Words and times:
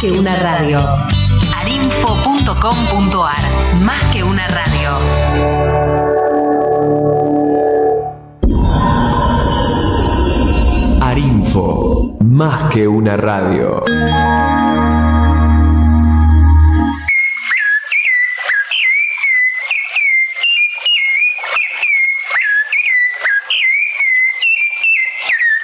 que 0.00 0.10
una 0.12 0.34
radio. 0.36 0.80
arinfo.com.ar. 1.56 3.36
Más 3.82 4.02
que 4.14 4.24
una 4.24 4.48
radio. 4.48 4.90
Arinfo, 11.02 12.16
más 12.20 12.70
que 12.70 12.88
una 12.88 13.18
radio. 13.18 13.84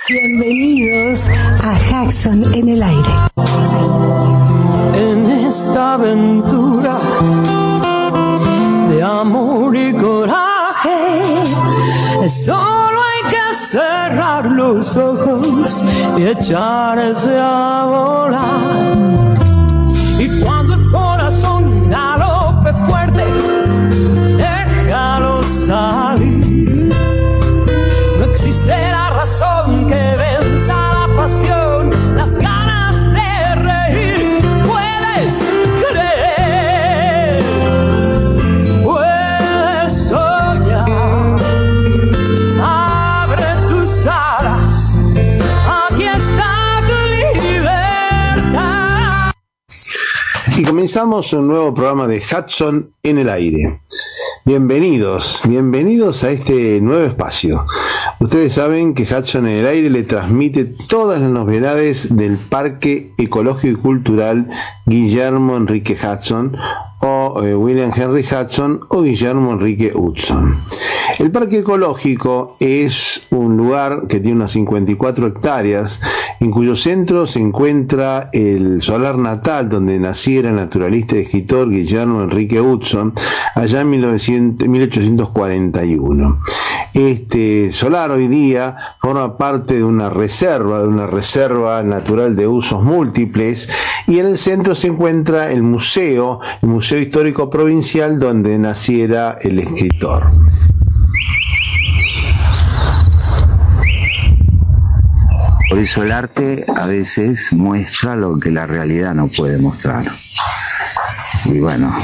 Bienvenidos 0.09 1.27
a 1.62 1.79
Jackson 1.91 2.53
en 2.53 2.68
el 2.68 2.82
aire. 2.82 3.26
Los 14.87 14.97
ojos 14.97 15.85
y 16.17 16.27
echarse 16.27 17.37
a 17.39 17.85
volar. 17.87 19.26
Comenzamos 50.87 51.33
un 51.33 51.48
nuevo 51.48 51.75
programa 51.75 52.06
de 52.06 52.19
Hudson 52.19 52.92
en 53.03 53.19
el 53.19 53.29
aire. 53.29 53.81
Bienvenidos, 54.45 55.41
bienvenidos 55.43 56.23
a 56.23 56.31
este 56.31 56.81
nuevo 56.81 57.05
espacio. 57.06 57.67
Ustedes 58.21 58.55
saben 58.55 58.95
que 58.95 59.03
Hudson 59.03 59.47
en 59.47 59.59
el 59.59 59.67
aire 59.67 59.91
le 59.91 60.03
transmite 60.03 60.65
todas 60.65 61.21
las 61.21 61.31
novedades 61.31 62.17
del 62.17 62.37
Parque 62.37 63.12
Ecológico 63.19 63.79
y 63.79 63.83
Cultural 63.83 64.51
Guillermo 64.87 65.57
Enrique 65.57 65.97
Hudson 65.97 66.57
o 67.01 67.43
eh, 67.43 67.55
William 67.55 67.93
Henry 67.95 68.25
Hudson 68.25 68.81
o 68.89 69.03
Guillermo 69.03 69.53
Enrique 69.53 69.93
Hudson. 69.95 70.57
El 71.19 71.31
Parque 71.31 71.61
Ecológico 71.61 72.57
es 72.61 73.27
un 73.31 73.57
lugar 73.57 74.07
que 74.09 74.21
tiene 74.21 74.37
unas 74.37 74.53
54 74.53 75.29
hectáreas, 75.29 76.01
en 76.41 76.51
cuyo 76.51 76.77
centro 76.77 77.27
se 77.27 77.41
encuentra 77.41 78.29
el 78.33 78.83
solar 78.83 79.17
natal 79.19 79.69
donde 79.69 79.99
naciera 79.99 80.51
el 80.51 80.57
naturalista 80.57 81.17
y 81.17 81.21
escritor 81.21 81.71
Guillermo 81.71 82.23
Enrique 82.23 82.61
Hudson, 82.61 83.15
allá 83.55 83.81
en 83.81 83.91
1900 83.91 84.69
1841. 84.69 86.39
Este 86.97 87.72
solar 87.72 88.11
hoy 88.11 88.27
día 88.27 88.75
forma 89.02 89.36
parte 89.36 89.75
de 89.75 89.84
una 89.84 90.08
reserva, 90.08 90.80
de 90.80 90.89
una 90.89 91.06
reserva 91.06 91.83
natural 91.83 92.34
de 92.34 92.47
usos 92.47 92.83
múltiples, 92.83 93.69
y 94.06 94.19
en 94.19 94.25
el 94.25 94.38
centro 94.38 94.75
se 94.75 94.86
encuentra 94.86 95.53
el 95.53 95.62
museo, 95.62 96.41
el 96.62 96.70
Museo 96.70 96.98
Histórico 96.98 97.50
Provincial, 97.50 98.19
donde 98.19 98.56
naciera 98.58 99.36
el 99.42 99.58
escritor. 99.58 100.30
Por 105.69 105.78
eso 105.78 106.03
el 106.03 106.12
arte 106.12 106.65
a 106.78 106.87
veces 106.87 107.53
muestra 107.53 108.16
lo 108.16 108.41
que 108.41 108.50
la 108.50 108.65
realidad 108.65 109.12
no 109.12 109.28
puede 109.28 109.59
mostrar. 109.59 110.03
Y 111.44 111.59
bueno, 111.59 111.94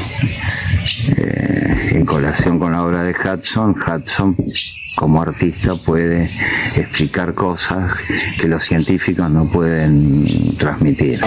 eh, 1.16 1.92
en 1.92 2.04
colación 2.04 2.58
con 2.58 2.72
la 2.72 2.84
obra 2.84 3.02
de 3.04 3.14
Hudson, 3.14 3.74
Hudson 3.74 4.36
como 5.02 5.20
artista 5.20 5.74
puede 5.74 6.22
explicar 6.22 7.34
cosas 7.34 7.90
que 8.40 8.46
los 8.46 8.62
científicos 8.62 9.28
no 9.28 9.50
pueden 9.50 10.56
transmitir. 10.56 11.18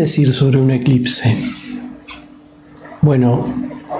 Decir 0.00 0.32
sobre 0.32 0.58
un 0.58 0.70
eclipse? 0.70 1.34
Bueno, 3.02 3.46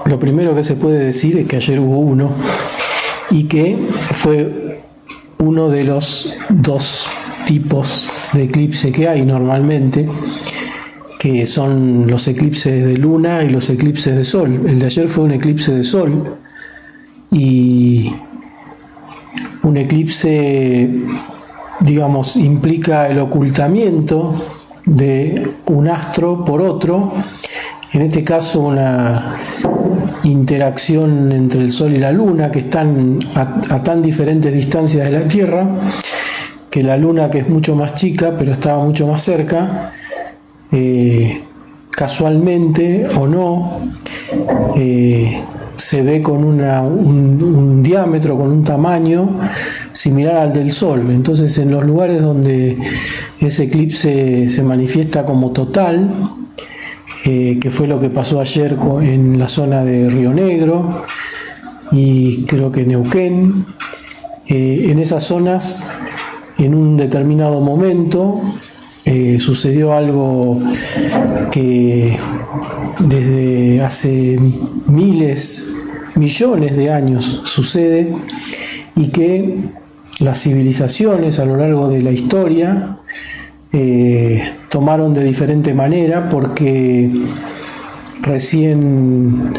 lo 0.05 0.19
primero 0.19 0.55
que 0.55 0.65
se 0.65 0.75
puede 0.75 1.05
decir 1.05 1.39
es 1.39 1.47
que 1.47 1.57
ayer 1.57 1.79
hubo 1.79 1.99
uno 1.99 2.31
y 3.31 3.45
que 3.45 3.77
fue 4.13 4.81
uno 5.39 5.71
de 5.71 5.85
los 5.85 6.35
dos 6.49 7.09
tipos 7.47 8.09
de 8.33 8.45
eclipse 8.45 8.93
que 8.93 9.09
hay 9.09 9.23
normalmente, 9.23 10.09
que 11.19 11.47
son 11.47 12.07
los 12.09 12.29
eclipses 12.29 12.85
de 12.85 12.97
luna 12.97 13.43
y 13.43 13.51
los 13.51 13.71
eclipses 13.71 14.17
de 14.17 14.25
sol. 14.25 14.67
El 14.67 14.79
de 14.79 14.87
ayer 14.87 15.09
fue 15.09 15.25
un 15.25 15.33
eclipse 15.33 15.73
de 15.73 15.85
sol 15.85 16.37
y 17.31 18.13
un 19.63 19.77
eclipse, 19.77 20.91
digamos, 21.81 22.37
implica 22.37 23.09
el 23.09 23.19
ocultamiento 23.19 24.35
de 24.91 25.47
un 25.67 25.89
astro 25.89 26.45
por 26.45 26.61
otro, 26.61 27.13
en 27.93 28.03
este 28.03 28.25
caso 28.25 28.61
una 28.61 29.37
interacción 30.25 31.33
entre 31.33 31.61
el 31.63 31.73
Sol 31.73 31.93
y 31.95 31.99
la 31.99 32.13
Luna 32.13 32.51
que 32.51 32.59
están 32.61 33.19
a, 33.35 33.83
tan 33.83 34.03
diferentes 34.03 34.53
distancias 34.53 35.07
de 35.07 35.13
la 35.19 35.23
Tierra, 35.29 35.67
que 36.71 36.83
la 36.83 36.97
Luna, 36.97 37.31
que 37.31 37.39
es 37.39 37.49
mucho 37.49 37.75
más 37.77 37.95
chica, 37.95 38.35
pero 38.39 38.53
estaba 38.53 38.83
mucho 38.85 39.07
más 39.07 39.23
cerca, 39.23 39.93
eh, 40.73 41.41
casualmente 41.91 43.07
o 43.19 43.27
no, 43.27 43.81
eh, 44.77 45.41
se 45.77 46.03
ve 46.03 46.21
con 46.23 46.45
una- 46.45 46.83
un, 46.83 47.43
un 47.43 47.83
diámetro, 47.83 48.37
con 48.37 48.49
un 48.53 48.65
tamaño 48.65 49.41
similar 50.01 50.37
al 50.37 50.53
del 50.55 50.73
Sol. 50.73 51.11
Entonces, 51.11 51.59
en 51.59 51.71
los 51.71 51.85
lugares 51.85 52.23
donde 52.23 52.79
ese 53.39 53.65
eclipse 53.65 54.49
se 54.49 54.63
manifiesta 54.63 55.27
como 55.27 55.53
total, 55.53 56.09
eh, 57.27 57.59
que 57.61 57.71
fue 57.71 57.87
lo 57.87 58.01
que 58.01 58.09
pasó 58.09 58.41
ayer 58.41 58.79
en 59.03 59.39
la 59.39 59.47
zona 59.47 59.85
de 59.85 60.09
Río 60.09 60.33
Negro 60.33 61.05
y 61.93 62.45
creo 62.47 62.73
que 62.73 62.87
Neuquén, 62.87 63.67
eh, 64.47 64.87
en 64.89 64.99
esas 64.99 65.25
zonas, 65.25 65.87
en 66.57 66.75
un 66.75 66.97
determinado 66.97 67.61
momento, 67.61 68.41
eh, 69.05 69.37
sucedió 69.39 69.93
algo 69.93 70.63
que 71.51 72.19
desde 73.01 73.83
hace 73.83 74.39
miles, 74.87 75.75
millones 76.15 76.75
de 76.75 76.91
años 76.91 77.43
sucede 77.45 78.15
y 78.97 79.09
que 79.09 79.59
las 80.21 80.43
civilizaciones 80.43 81.39
a 81.39 81.45
lo 81.45 81.57
largo 81.57 81.89
de 81.89 82.03
la 82.03 82.13
historia 82.13 82.99
eh, 83.73 84.43
tomaron 84.69 85.15
de 85.15 85.25
diferente 85.25 85.75
manera 85.75 86.29
porque 86.29 87.11
recién 88.21 89.55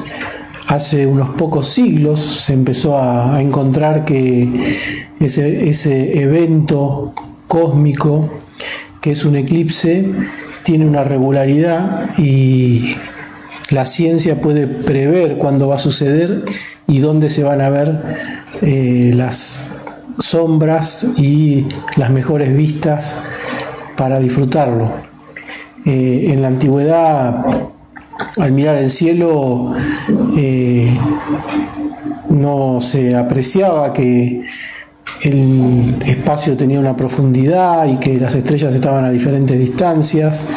hace 0.67 1.07
unos 1.07 1.31
pocos 1.31 1.67
siglos 1.67 2.21
se 2.21 2.53
empezó 2.53 2.97
a, 2.97 3.41
encontrar 3.41 4.05
que 4.05 4.47
ese, 5.19 5.67
ese 5.67 6.21
evento 6.21 7.13
cósmico 7.47 8.29
que 9.01 9.11
es 9.11 9.25
un 9.25 9.35
eclipse 9.35 10.05
tiene 10.63 10.85
una 10.85 11.03
regularidad 11.03 12.17
y 12.19 12.93
la 13.69 13.85
ciencia 13.85 14.39
puede 14.39 14.67
prever 14.67 15.37
cuándo 15.37 15.67
va 15.67 15.75
a 15.75 15.79
suceder 15.79 16.45
y 16.87 16.99
dónde 16.99 17.29
se 17.29 17.43
van 17.43 17.61
a 17.61 17.69
ver 17.69 18.01
eh, 18.61 19.11
las 19.15 19.73
sombras 20.21 21.13
y 21.17 21.67
las 21.97 22.09
mejores 22.09 22.55
vistas 22.55 23.21
para 23.97 24.19
disfrutarlo. 24.19 24.91
Eh, 25.85 26.27
en 26.29 26.41
la 26.41 26.47
antigüedad, 26.47 27.43
al 28.39 28.51
mirar 28.51 28.77
el 28.77 28.89
cielo, 28.89 29.73
eh, 30.37 30.95
no 32.29 32.81
se 32.81 33.15
apreciaba 33.15 33.93
que 33.93 34.43
el 35.23 36.01
espacio 36.05 36.55
tenía 36.57 36.79
una 36.79 36.95
profundidad 36.95 37.85
y 37.87 37.97
que 37.97 38.19
las 38.19 38.35
estrellas 38.35 38.73
estaban 38.73 39.05
a 39.05 39.11
diferentes 39.11 39.57
distancias, 39.57 40.47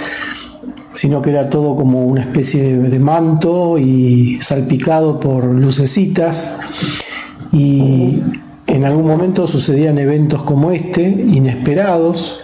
sino 0.92 1.20
que 1.20 1.30
era 1.30 1.50
todo 1.50 1.76
como 1.76 2.06
una 2.06 2.22
especie 2.22 2.78
de, 2.78 2.98
manto 2.98 3.78
y 3.78 4.38
salpicado 4.40 5.20
por 5.20 5.44
lucecitas 5.46 6.60
y 7.52 8.20
en 8.66 8.84
algún 8.84 9.06
momento 9.06 9.46
sucedían 9.46 9.98
eventos 9.98 10.42
como 10.42 10.70
este, 10.70 11.02
inesperados, 11.02 12.40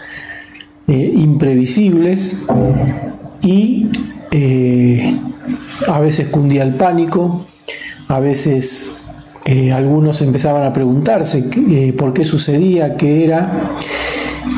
eh, 0.86 1.12
imprevisibles 1.16 2.46
y 3.42 3.86
eh, 4.30 5.16
a 5.88 6.00
veces 6.00 6.28
cundía 6.28 6.62
el 6.62 6.74
pánico, 6.74 7.46
a 8.08 8.20
veces 8.20 9.02
eh, 9.44 9.72
algunos 9.72 10.20
empezaban 10.20 10.64
a 10.64 10.72
preguntarse 10.72 11.44
por 11.96 12.12
qué 12.12 12.24
sucedía, 12.24 12.96
qué 12.96 13.24
era, 13.24 13.70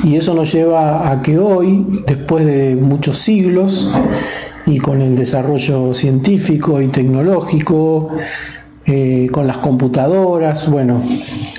y 0.03 0.17
eso 0.17 0.35
nos 0.35 0.53
lleva 0.53 1.11
a 1.11 1.23
que 1.23 1.39
hoy, 1.39 2.03
después 2.07 2.45
de 2.45 2.77
muchos 2.77 3.19
siglos, 3.19 3.91
y 4.67 4.79
con 4.79 5.03
el 5.03 5.17
desarrollo 5.17 5.93
científico 5.95 6.81
y 6.81 6.89
tecnológico, 6.89 8.11
eh, 8.85 9.29
con 9.31 9.47
las 9.47 9.59
computadoras, 9.59 10.69
bueno, 10.69 11.01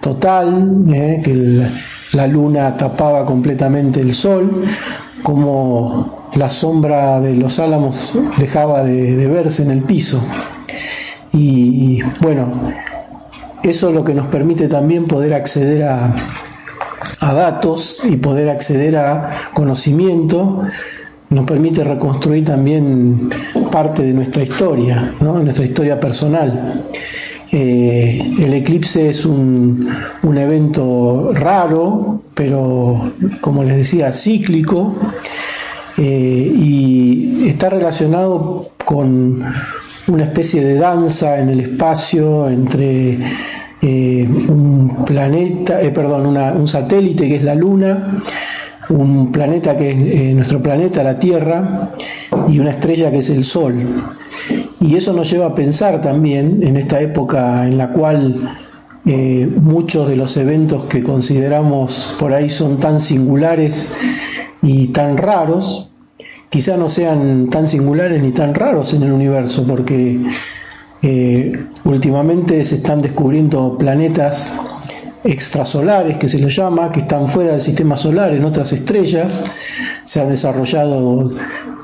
total, 0.01 0.85
eh, 0.91 1.21
que 1.23 1.67
la 2.17 2.25
luna 2.25 2.75
tapaba 2.75 3.25
completamente 3.25 4.01
el 4.01 4.13
sol, 4.13 4.49
como 5.21 6.29
la 6.35 6.49
sombra 6.49 7.21
de 7.21 7.35
los 7.35 7.59
álamos 7.59 8.17
dejaba 8.37 8.83
de, 8.83 9.27
verse 9.27 9.61
en 9.61 9.71
el 9.71 9.81
piso. 9.83 10.19
Y 11.31 12.01
bueno, 12.21 12.47
eso 13.61 13.89
es 13.89 13.95
lo 13.95 14.03
que 14.03 14.15
nos 14.15 14.27
permite 14.27 14.67
también 14.67 15.05
poder 15.05 15.33
acceder 15.33 15.83
a, 15.83 16.15
datos 17.19 18.01
y 18.03 18.17
poder 18.17 18.49
acceder 18.49 18.97
a 18.97 19.49
conocimiento, 19.53 20.63
nos 21.29 21.45
permite 21.45 21.83
reconstruir 21.83 22.45
también 22.45 23.29
parte 23.71 24.03
de 24.03 24.13
nuestra 24.13 24.43
historia, 24.43 25.13
nuestra 25.19 25.65
historia 25.65 25.99
personal. 25.99 26.83
Eh, 27.51 28.35
el 28.39 28.53
eclipse 28.53 29.09
es 29.09 29.25
un, 29.25 29.87
evento 30.37 31.31
raro, 31.33 32.21
pero 32.33 33.13
como 33.41 33.63
les 33.63 33.77
decía, 33.77 34.11
cíclico, 34.11 34.95
eh, 35.97 36.53
y 36.55 37.47
está 37.47 37.69
relacionado 37.69 38.71
con 38.83 39.43
una 40.07 40.23
especie 40.23 40.63
de 40.63 40.75
danza 40.75 41.39
en 41.39 41.49
el 41.49 41.61
espacio 41.61 42.49
entre 42.49 43.19
eh, 43.87 44.27
un 44.47 45.05
planeta, 45.05 45.79
perdón, 45.93 46.35
un 46.35 46.67
satélite 46.67 47.27
que 47.27 47.35
es 47.35 47.43
la 47.43 47.53
Luna, 47.53 48.19
un 48.89 49.31
planeta 49.31 49.77
que 49.77 49.91
es 49.91 50.35
nuestro 50.35 50.59
planeta, 50.59 51.03
la 51.03 51.19
Tierra, 51.19 51.91
y 52.49 52.57
una 52.57 52.71
estrella 52.71 53.11
que 53.11 53.19
es 53.19 53.29
el 53.29 53.43
Sol. 53.43 53.75
Y 54.81 54.95
eso 54.95 55.13
nos 55.13 55.29
lleva 55.29 55.47
a 55.47 55.55
pensar 55.55 56.01
también 56.01 56.63
en 56.63 56.77
esta 56.77 56.99
época 56.99 57.67
en 57.67 57.77
la 57.77 57.91
cual 57.91 58.49
eh, 59.05 59.47
muchos 59.61 60.07
de 60.07 60.15
los 60.15 60.35
eventos 60.37 60.85
que 60.85 61.03
consideramos 61.03 62.15
por 62.19 62.33
ahí 62.33 62.49
son 62.49 62.79
tan 62.79 62.99
singulares 62.99 63.95
y 64.63 64.87
tan 64.87 65.17
raros, 65.17 65.91
quizá 66.49 66.75
no 66.75 66.89
sean 66.89 67.51
tan 67.51 67.67
singulares 67.67 68.23
ni 68.23 68.31
tan 68.31 68.55
raros 68.55 68.95
en 68.95 69.03
el 69.03 69.11
universo, 69.11 69.63
porque 69.67 70.19
eh, 71.07 71.51
últimamente 71.83 72.65
se 72.65 72.77
están 72.77 72.99
descubriendo 72.99 73.77
planetas 73.77 74.59
extrasolares, 75.23 76.17
que 76.17 76.27
se 76.27 76.39
los 76.39 76.55
llama, 76.55 76.91
que 76.91 77.01
están 77.01 77.27
fuera 77.27 77.51
del 77.51 77.61
sistema 77.61 77.95
solar, 77.95 78.33
en 78.33 78.43
otras 78.43 78.73
estrellas. 78.73 79.43
Se 80.03 80.19
ha 80.19 80.25
desarrollado 80.25 81.31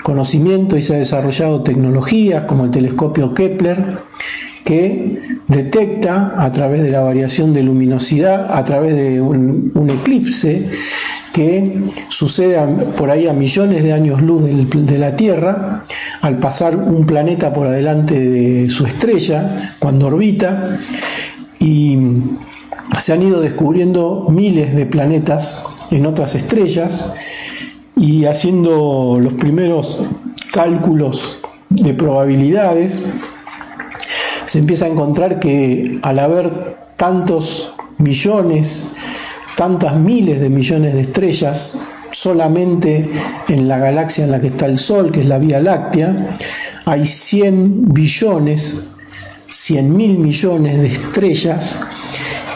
conocimiento 0.02 0.76
y 0.76 0.82
se 0.82 0.96
ha 0.96 0.98
desarrollado 0.98 1.62
tecnologías 1.62 2.46
como 2.46 2.66
el 2.66 2.72
telescopio 2.72 3.36
Kepler, 3.36 4.00
que 4.66 5.20
detecta 5.48 6.34
a 6.38 6.52
través 6.52 6.82
de 6.82 6.90
la 6.90 7.02
variación 7.02 7.54
de 7.54 7.62
luminosidad, 7.62 8.52
a 8.52 8.64
través 8.64 8.96
de 8.96 9.22
un 9.22 9.90
eclipse, 9.92 10.68
que 11.34 11.84
sucede 12.10 12.60
por 12.98 13.10
ahí 13.10 13.28
a 13.28 13.34
millones 13.34 13.84
de 13.84 13.94
años 13.94 14.22
luz 14.22 14.44
de 14.44 14.98
la 14.98 15.16
Tierra, 15.16 15.86
al 16.22 16.40
pasar 16.40 16.76
un 16.76 17.06
planeta 17.06 17.54
por 17.54 17.68
adelante 17.68 18.20
de 18.20 18.70
su 18.70 18.86
estrella, 18.86 19.76
cuando 19.80 20.08
orbita, 20.08 20.80
y 21.60 21.98
se 23.00 23.14
han 23.14 23.22
ido 23.22 23.42
descubriendo 23.42 24.28
miles 24.30 24.76
de 24.76 24.86
planetas 24.86 25.66
en 25.92 26.06
otras 26.06 26.36
estrellas 26.36 27.14
y 27.96 28.26
haciendo 28.26 29.16
los 29.20 29.34
primeros 29.34 30.00
cálculos 30.52 31.42
de 31.70 31.94
probabilidades, 31.94 33.14
se 34.46 34.60
empieza 34.60 34.86
a 34.86 34.90
encontrar 34.90 35.40
que 35.40 36.00
al 36.02 36.20
haber 36.20 36.78
tantos 36.98 37.76
millones 37.98 38.96
tantas 39.56 39.96
miles 39.98 40.40
de 40.40 40.50
millones 40.50 40.94
de 40.94 41.02
estrellas 41.02 41.88
solamente 42.12 43.10
en 43.48 43.68
la 43.68 43.78
galaxia 43.78 44.24
en 44.24 44.32
la 44.32 44.42
que 44.42 44.48
está 44.48 44.66
el 44.66 44.78
Sol, 44.78 45.12
que 45.12 45.22
es 45.22 45.26
la 45.26 45.38
Vía 45.38 45.60
Láctea, 45.60 46.38
hay 46.86 47.06
100 47.06 47.94
billones, 47.94 48.88
100 49.48 49.96
mil 49.96 50.18
millones 50.18 50.82
de 50.82 50.88
estrellas 50.88 51.82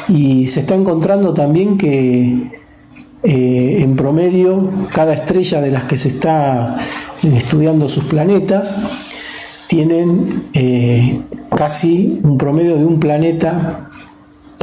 y 0.07 0.47
se 0.47 0.61
está 0.61 0.75
encontrando 0.75 1.33
también 1.33 1.77
que 1.77 2.51
eh, 3.23 3.77
en 3.81 3.95
promedio 3.95 4.69
cada 4.93 5.13
estrella 5.13 5.61
de 5.61 5.71
las 5.71 5.85
que 5.85 5.97
se 5.97 6.09
está 6.09 6.77
estudiando 7.23 7.89
sus 7.89 8.05
planetas 8.05 8.79
tienen 9.67 10.43
eh, 10.53 11.21
casi 11.55 12.19
un 12.23 12.37
promedio 12.37 12.75
de 12.75 12.85
un 12.85 12.99
planeta 12.99 13.89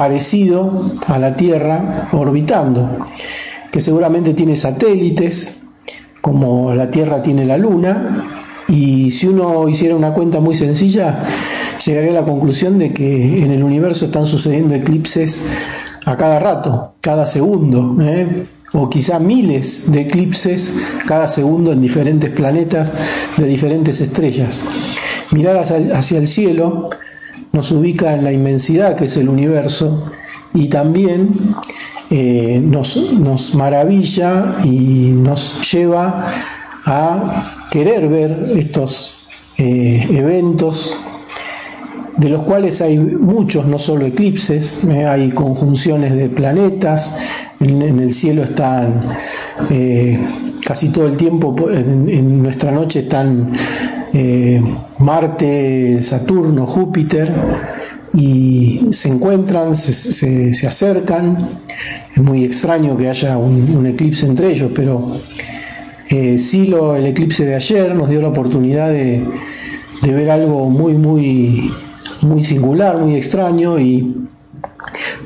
parecido 0.02 0.82
a 1.06 1.16
la 1.16 1.37
Tierra 1.37 2.09
orbitando, 2.11 3.06
que 3.71 3.80
seguramente 3.80 4.35
tiene 4.35 4.56
satélites, 4.56 5.62
como 6.21 6.75
la 6.75 6.90
Tierra 6.90 7.23
tiene 7.23 7.47
la 7.47 7.56
Luna, 7.56 8.25
y 8.66 9.12
si 9.12 9.28
uno 9.28 9.68
hiciera 9.68 9.94
una 9.94 10.12
cuenta 10.12 10.40
muy 10.40 10.56
sencilla, 10.56 11.23
llegaría 11.87 12.11
a 12.11 12.14
la 12.14 12.25
conclusión 12.25 12.80
de 12.80 12.92
que 12.92 13.44
en 13.44 13.52
el 13.52 13.62
universo 13.62 14.06
están 14.06 14.26
sucediendo 14.26 14.75
eclipses 14.75 15.44
a 16.04 16.16
cada 16.16 16.40
rato, 16.40 16.94
cada 17.00 17.25
segundo, 17.25 17.97
¿eh? 18.02 18.44
o 18.73 18.90
quizá 18.90 19.21
miles 19.21 19.92
de 19.92 20.00
eclipses 20.00 20.80
cada 21.06 21.28
segundo 21.28 21.71
en 21.71 21.80
diferentes 21.80 22.28
planetas 22.30 22.92
de 23.37 23.47
diferentes 23.47 24.00
estrellas. 24.00 24.64
Mirar 25.30 25.59
hacia 25.59 26.18
el 26.18 26.26
cielo 26.26 26.88
nos 27.52 27.71
ubica 27.73 28.14
en 28.14 28.25
la 28.25 28.32
inmensidad 28.32 28.97
que 28.97 29.04
es 29.06 29.16
el 29.16 29.28
universo 29.28 30.11
y 30.54 30.68
también 30.68 31.30
eh, 32.11 32.61
nos, 32.62 33.54
maravilla 33.54 34.56
y 34.64 35.12
nos 35.14 35.71
lleva 35.73 36.26
a 36.85 37.66
querer 37.71 38.09
ver 38.09 38.47
estos 38.56 39.28
eh, 39.59 40.06
eventos 40.11 40.97
de 42.23 42.29
los 42.29 42.45
cuales 42.45 42.81
hay 42.81 42.99
muchos, 42.99 43.67
no 43.67 43.79
solo 43.79 44.07
eclipses, 44.07 44.85
eh, 44.85 45.05
hay 45.05 45.31
conjunciones 45.31 46.14
de 46.14 46.29
planetas, 46.29 47.19
en, 47.61 47.83
el 47.83 48.12
cielo 48.12 48.43
están 48.45 49.02
casi 50.64 50.91
todo 50.91 51.07
el 51.07 51.17
tiempo, 51.17 51.55
en, 51.71 52.43
nuestra 52.43 52.73
noche 52.73 53.00
están 53.00 53.52
Marte, 54.99 56.02
Saturno, 56.02 56.67
Júpiter, 56.67 57.33
y 58.14 58.88
se 58.91 59.09
encuentran, 59.09 59.75
se, 59.75 60.67
acercan. 60.67 61.49
Es 62.14 62.23
muy 62.23 62.45
extraño 62.45 62.97
que 62.97 63.09
haya 63.09 63.38
un, 63.38 63.87
eclipse 63.87 64.26
entre 64.26 64.50
ellos, 64.50 64.71
pero 64.75 65.17
eh, 66.11 66.38
sí 66.38 66.67
lo, 66.67 66.95
el 66.95 67.07
eclipse 67.07 67.47
de 67.47 67.55
ayer 67.55 67.95
nos 67.95 68.11
dio 68.11 68.21
la 68.21 68.29
oportunidad 68.29 68.88
de, 68.88 69.25
ver 70.02 70.31
algo 70.31 70.69
muy, 70.69 70.95
muy, 70.95 71.71
muy 72.23 72.45
singular, 72.45 72.99
muy 72.99 73.17
extraño 73.17 73.79
y 73.79 74.29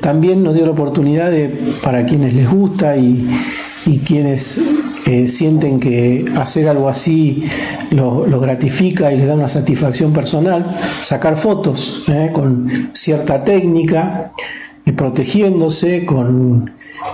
también 0.01 0.43
nos 0.43 0.55
dio 0.55 0.65
la 0.65 0.71
oportunidad 0.71 1.31
de, 1.31 1.49
para 1.83 2.05
quienes 2.05 2.33
les 2.33 2.49
gusta 2.49 2.97
y, 2.97 3.27
y 3.85 3.99
quienes 3.99 4.61
eh, 5.05 5.27
sienten 5.29 5.79
que 5.79 6.25
hacer 6.37 6.67
algo 6.67 6.89
así 6.89 7.43
lo, 7.91 8.25
gratifica 8.41 9.11
y 9.13 9.17
les 9.17 9.25
da 9.27 9.35
una 9.35 9.47
satisfacción 9.47 10.11
personal, 10.11 10.65
sacar 11.01 11.37
fotos 11.37 12.03
eh, 12.09 12.29
con 12.33 12.69
cierta 12.93 13.41
técnica, 13.43 14.33
eh, 14.85 14.91
protegiéndose 14.91 16.05
con 16.05 16.71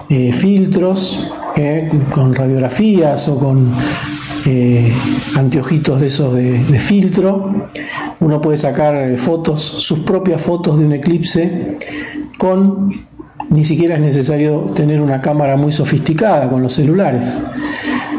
filtros, 0.09 1.31
con 2.11 2.35
radiografías 2.35 3.27
o 3.29 3.37
con 3.39 3.71
anteojitos 5.35 6.01
de 6.01 6.07
esos 6.07 6.33
de, 6.35 6.79
filtro. 6.79 7.69
Uno 8.19 8.41
puede 8.41 8.57
sacar 8.57 9.17
fotos, 9.17 9.61
sus 9.61 9.99
propias 9.99 10.41
fotos 10.41 10.77
de 10.77 10.85
un 10.85 10.93
eclipse 10.93 11.77
con 12.37 12.91
ni 13.49 13.63
siquiera 13.63 13.95
es 13.95 14.01
necesario 14.01 14.61
tener 14.75 15.01
una 15.01 15.21
cámara 15.21 15.57
muy 15.57 15.71
sofisticada 15.71 16.49
con 16.49 16.61
los 16.61 16.73
celulares. 16.73 17.37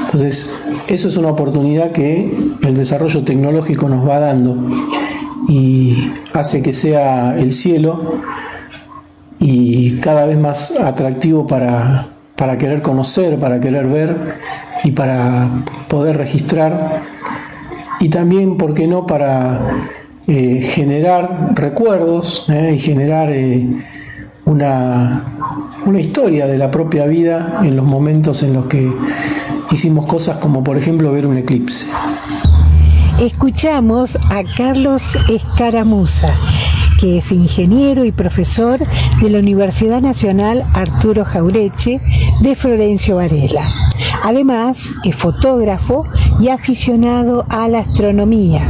Entonces, 0.05 0.63
eso 0.87 1.09
es 1.09 1.17
una 1.17 1.31
oportunidad 1.31 1.91
que 1.93 2.33
el 2.63 2.75
desarrollo 2.75 3.25
tecnológico 3.25 3.89
nos 3.89 4.09
va 4.09 4.21
dando 4.21 4.57
y 5.49 6.13
hace 6.33 6.63
que 6.63 6.73
sea 6.73 7.37
el 7.37 7.53
cielo 7.53 8.21
y 9.41 9.97
cada 9.97 10.25
vez 10.25 10.39
más 10.39 10.79
atractivo 10.79 11.47
para, 11.47 12.14
para 12.37 12.59
querer 12.59 12.83
conocer, 12.83 13.39
para 13.39 13.61
querer 13.61 13.87
ver 13.87 14.17
y 14.83 14.91
para 14.91 15.51
poder 15.89 16.17
registrar 16.17 17.03
y 18.01 18.09
también, 18.09 18.57
¿por 18.57 18.75
qué 18.75 18.87
no?, 18.87 19.07
para 19.07 19.89
eh, 20.27 20.61
generar 20.63 21.55
recuerdos 21.55 22.47
eh, 22.49 22.73
y 22.75 22.79
generar 22.79 23.31
eh, 23.31 23.67
una, 24.45 25.25
una 25.87 26.01
historia 26.01 26.47
de 26.47 26.59
la 26.59 26.71
propia 26.71 27.07
vida 27.07 27.61
en 27.63 27.77
los 27.77 27.87
momentos 27.87 28.43
en 28.43 28.53
los 28.53 28.67
que 28.67 28.93
hicimos 29.71 30.07
cosas 30.07 30.37
como 30.37 30.63
por 30.63 30.77
ejemplo 30.77 31.13
ver 31.13 31.27
un 31.27 31.39
eclipse. 31.39 31.87
Escuchamos 33.21 34.17
a 34.17 34.43
Carlos 34.57 35.17
Escaramuza, 35.29 36.35
que 36.99 37.19
es 37.19 37.33
ingeniero 37.33 38.05
y 38.05 38.13
profesor 38.13 38.81
de 39.21 39.31
la 39.31 39.39
Universidad 39.39 40.01
Nacional 40.01 40.67
Arturo 40.75 41.25
Jaureche 41.25 42.01
de 42.41 42.57
Florencio 42.57 43.17
Varela. 43.17 43.73
Además, 44.23 44.89
es 45.05 45.15
fotógrafo 45.15 46.05
y 46.41 46.49
aficionado 46.49 47.47
a 47.49 47.69
la 47.69 47.81
astronomía 47.81 48.67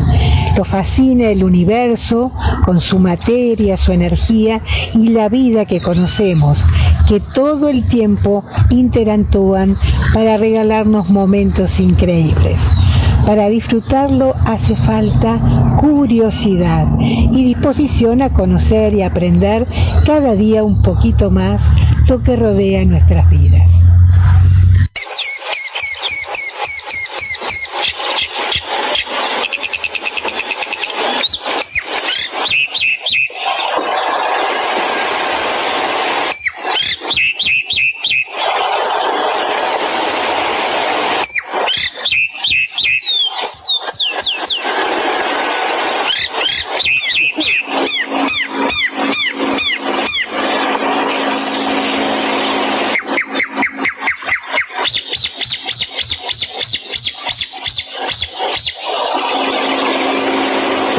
lo 0.56 0.64
fascina 0.64 1.30
el 1.30 1.42
universo 1.42 2.30
con 2.64 2.80
su 2.80 2.98
materia, 2.98 3.76
su 3.76 3.92
energía 3.92 4.62
y 4.94 5.08
la 5.08 5.28
vida 5.28 5.64
que 5.64 5.80
conocemos, 5.80 6.64
que 7.08 7.20
todo 7.20 7.68
el 7.68 7.86
tiempo 7.88 8.44
interactúan 8.70 9.76
para 10.12 10.36
regalarnos 10.36 11.08
momentos 11.08 11.80
increíbles. 11.80 12.58
Para 13.26 13.48
disfrutarlo 13.48 14.34
hace 14.46 14.76
falta 14.76 15.40
curiosidad 15.78 16.86
y 16.98 17.44
disposición 17.44 18.20
a 18.22 18.32
conocer 18.32 18.92
y 18.94 19.02
aprender 19.02 19.66
cada 20.04 20.34
día 20.34 20.62
un 20.62 20.82
poquito 20.82 21.30
más 21.30 21.70
lo 22.06 22.22
que 22.22 22.36
rodea 22.36 22.84
nuestras 22.84 23.28
vidas. 23.30 23.83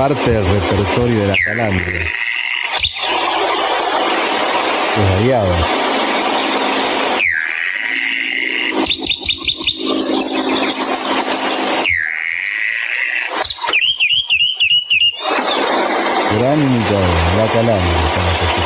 parte 0.07 0.29
del 0.29 0.45
repertorio 0.45 1.19
de 1.19 1.27
la 1.27 1.35
calandria. 1.43 2.01
Los 4.97 5.11
aliados. 5.19 5.57
Gran 16.37 16.61
imitador, 16.61 17.09
la 17.37 17.47
calandria. 17.47 18.64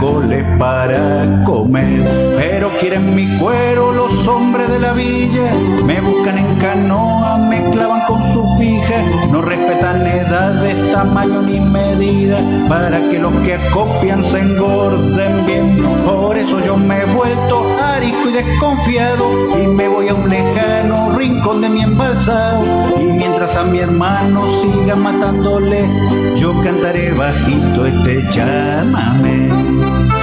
Caracoles 0.00 0.44
para 0.58 1.42
comer. 1.44 2.36
Pero 2.36 2.70
quieren 2.80 3.14
mi 3.14 3.38
cuero 3.38 3.92
los 3.92 4.26
hombres 4.26 4.68
de 4.68 4.78
la 4.78 4.92
villa. 4.92 5.52
Me 5.84 6.00
buscan 6.00 6.38
en 6.38 6.56
canoa, 6.56 7.36
me 7.36 7.70
clavan 7.70 8.02
con 8.06 8.22
su 8.32 8.42
fija. 8.58 9.02
No 9.30 9.42
respetan 9.42 10.06
edades, 10.06 10.92
tamaño 10.92 11.42
ni 11.42 11.60
medida. 11.60 12.38
Para 12.68 13.08
que 13.10 13.18
los 13.18 13.34
que 13.40 13.54
acopian 13.54 14.24
se 14.24 14.40
engorden 14.40 15.46
bien. 15.46 15.82
Por 16.06 16.36
eso 16.36 16.60
yo 16.64 16.76
me 16.76 17.02
he 17.02 17.04
vuelto 17.04 17.66
arisco 17.82 18.30
y 18.30 18.32
desconfiado. 18.32 19.62
Y 19.62 19.66
me 19.66 19.88
voy 19.88 20.08
a 20.08 20.14
un 20.14 20.28
lejano 20.28 21.18
rincón 21.18 21.60
de 21.60 21.68
mi 21.68 21.82
embalsado. 21.82 22.64
Y 23.00 23.04
mientras 23.04 23.56
a 23.56 23.64
mi 23.64 23.78
hermano 23.78 24.46
siga 24.60 24.96
matándole, 24.96 25.84
yo 26.40 26.54
cantaré 26.62 27.12
bajito 27.12 27.84
este 27.84 28.22
llámame. 28.32 30.19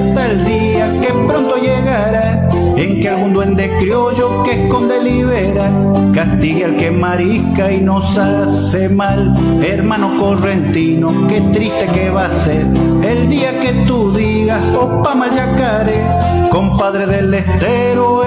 Hasta 0.00 0.26
el 0.30 0.44
día 0.44 1.00
que 1.00 1.08
pronto 1.08 1.56
llegará. 1.56 2.48
En 2.76 3.00
que 3.00 3.08
algún 3.08 3.34
duende 3.34 3.70
criollo 3.78 4.42
que 4.42 4.64
esconde 4.64 5.02
libera. 5.02 5.70
Castigue 6.14 6.64
al 6.64 6.76
que 6.76 6.90
marisca 6.90 7.70
y 7.70 7.80
nos 7.80 8.16
hace 8.16 8.88
mal. 8.88 9.34
Hermano 9.62 10.16
correntino, 10.18 11.26
qué 11.28 11.40
triste 11.52 11.86
que 11.92 12.10
va 12.10 12.26
a 12.26 12.30
ser. 12.30 12.64
El 13.02 13.28
día 13.28 13.60
que 13.60 13.72
tú 13.86 14.12
digas, 14.12 14.62
opa 14.74 15.14
mayacare. 15.14 16.48
Compadre 16.50 17.06
del 17.06 17.34
estero, 17.34 18.24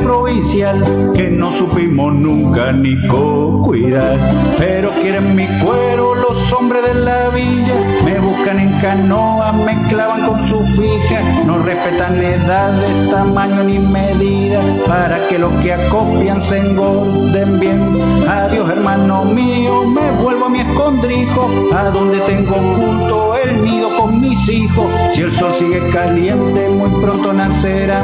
provincial. 0.00 1.12
Que 1.14 1.30
no 1.30 1.52
supimos 1.52 2.14
nunca 2.14 2.72
ni 2.72 2.96
cuidar. 3.06 4.18
Pero 4.58 4.90
quieren 5.00 5.34
mi 5.34 5.46
cuero 5.46 6.14
los 6.14 6.52
hombres 6.52 6.82
de 6.82 6.94
la 6.94 7.28
villa. 7.30 7.74
Me 8.04 8.18
buscan 8.18 8.58
en 8.58 8.72
canoa, 8.80 9.52
me 9.52 9.88
clavan 9.88 10.26
con 10.26 10.42
su 10.44 10.60
fija. 10.60 11.22
No 11.46 11.58
respetan 11.58 12.22
edades, 12.22 13.10
tamaño 13.10 13.64
ni 13.64 13.78
medida. 13.78 14.60
Para 14.86 15.28
que 15.28 15.38
los 15.38 15.52
que 15.62 15.72
acopian 15.72 16.40
se 16.40 16.58
engorden 16.58 17.60
bien. 17.60 17.96
Adiós, 18.28 18.70
hermano 18.70 19.24
mío, 19.24 19.84
me 19.86 20.10
vuelvo 20.22 20.46
a 20.46 20.48
mi 20.48 20.60
escondrijo. 20.60 21.50
A 21.74 21.84
donde 21.90 22.18
tengo 22.20 22.56
oculto 22.56 23.36
el 23.36 23.64
nido 23.64 23.88
con 23.96 24.20
mis 24.20 24.48
hijos. 24.48 24.89
Si 25.12 25.22
el 25.22 25.32
sol 25.32 25.54
sigue 25.54 25.90
caliente, 25.90 26.68
muy 26.68 27.02
pronto 27.02 27.32
nacerá. 27.32 28.02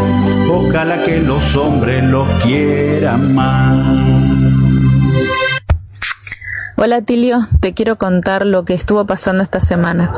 Ojalá 0.50 1.02
que 1.02 1.18
los 1.18 1.56
hombres 1.56 2.02
los 2.04 2.28
quieran 2.42 3.34
más. 3.34 4.26
Hola 6.78 7.00
Tilio, 7.00 7.46
te 7.60 7.72
quiero 7.72 7.96
contar 7.96 8.44
lo 8.44 8.66
que 8.66 8.74
estuvo 8.74 9.06
pasando 9.06 9.42
esta 9.42 9.60
semana. 9.60 10.12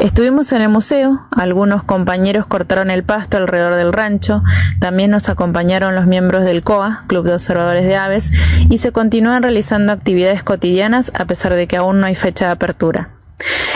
Estuvimos 0.00 0.52
en 0.52 0.60
el 0.60 0.68
museo, 0.68 1.26
algunos 1.30 1.82
compañeros 1.82 2.44
cortaron 2.44 2.90
el 2.90 3.04
pasto 3.04 3.38
alrededor 3.38 3.74
del 3.76 3.90
rancho, 3.92 4.42
también 4.80 5.10
nos 5.10 5.30
acompañaron 5.30 5.94
los 5.94 6.06
miembros 6.06 6.44
del 6.44 6.62
COA, 6.62 7.04
Club 7.06 7.24
de 7.24 7.32
Observadores 7.32 7.84
de 7.84 7.96
Aves, 7.96 8.32
y 8.68 8.78
se 8.78 8.92
continúan 8.92 9.42
realizando 9.42 9.92
actividades 9.92 10.42
cotidianas 10.42 11.10
a 11.14 11.24
pesar 11.24 11.54
de 11.54 11.66
que 11.66 11.78
aún 11.78 12.00
no 12.00 12.06
hay 12.06 12.14
fecha 12.14 12.46
de 12.46 12.52
apertura. 12.52 13.13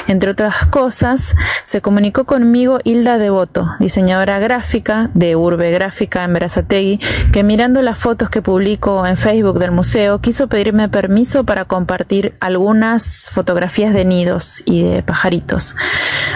Entre 0.06 0.30
otras 0.30 0.66
cosas, 0.66 1.36
se 1.62 1.82
comunicó 1.82 2.24
conmigo 2.24 2.78
Hilda 2.82 3.18
Devoto, 3.18 3.68
diseñadora 3.78 4.38
gráfica 4.38 5.10
de 5.12 5.36
Urbe 5.36 5.70
Gráfica 5.70 6.24
en 6.24 6.32
Berazategui, 6.32 6.98
que 7.30 7.42
mirando 7.42 7.82
las 7.82 7.98
fotos 7.98 8.30
que 8.30 8.40
publico 8.40 9.06
en 9.06 9.18
Facebook 9.18 9.58
del 9.58 9.70
museo, 9.70 10.20
quiso 10.20 10.48
pedirme 10.48 10.88
permiso 10.88 11.44
para 11.44 11.66
compartir 11.66 12.34
algunas 12.40 13.28
fotografías 13.30 13.92
de 13.92 14.06
nidos 14.06 14.62
y 14.64 14.82
de 14.82 15.02
pajaritos. 15.02 15.76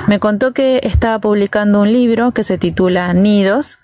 Me 0.07 0.19
contó 0.19 0.53
que 0.53 0.81
estaba 0.83 1.19
publicando 1.19 1.81
un 1.81 1.93
libro 1.93 2.33
que 2.33 2.45
se 2.45 2.59
titula 2.59 3.15
Nidos, 3.15 3.79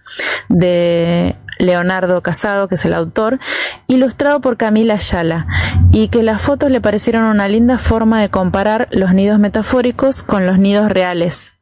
de 0.51 1.37
Leonardo 1.59 2.23
Casado, 2.23 2.69
que 2.69 2.77
es 2.77 2.85
el 2.85 2.95
autor, 2.95 3.39
ilustrado 3.87 4.41
por 4.41 4.57
Camila 4.57 4.95
Ayala, 4.95 5.47
y 5.91 6.09
que 6.09 6.23
las 6.23 6.41
fotos 6.41 6.71
le 6.71 6.81
parecieron 6.81 7.25
una 7.25 7.49
linda 7.49 7.79
forma 7.79 8.21
de 8.21 8.31
comparar 8.31 8.89
los 8.91 9.13
nidos 9.13 9.39
metafóricos 9.39 10.23
con 10.23 10.47
los 10.47 10.59
nidos 10.59 10.91
reales. 10.91 11.58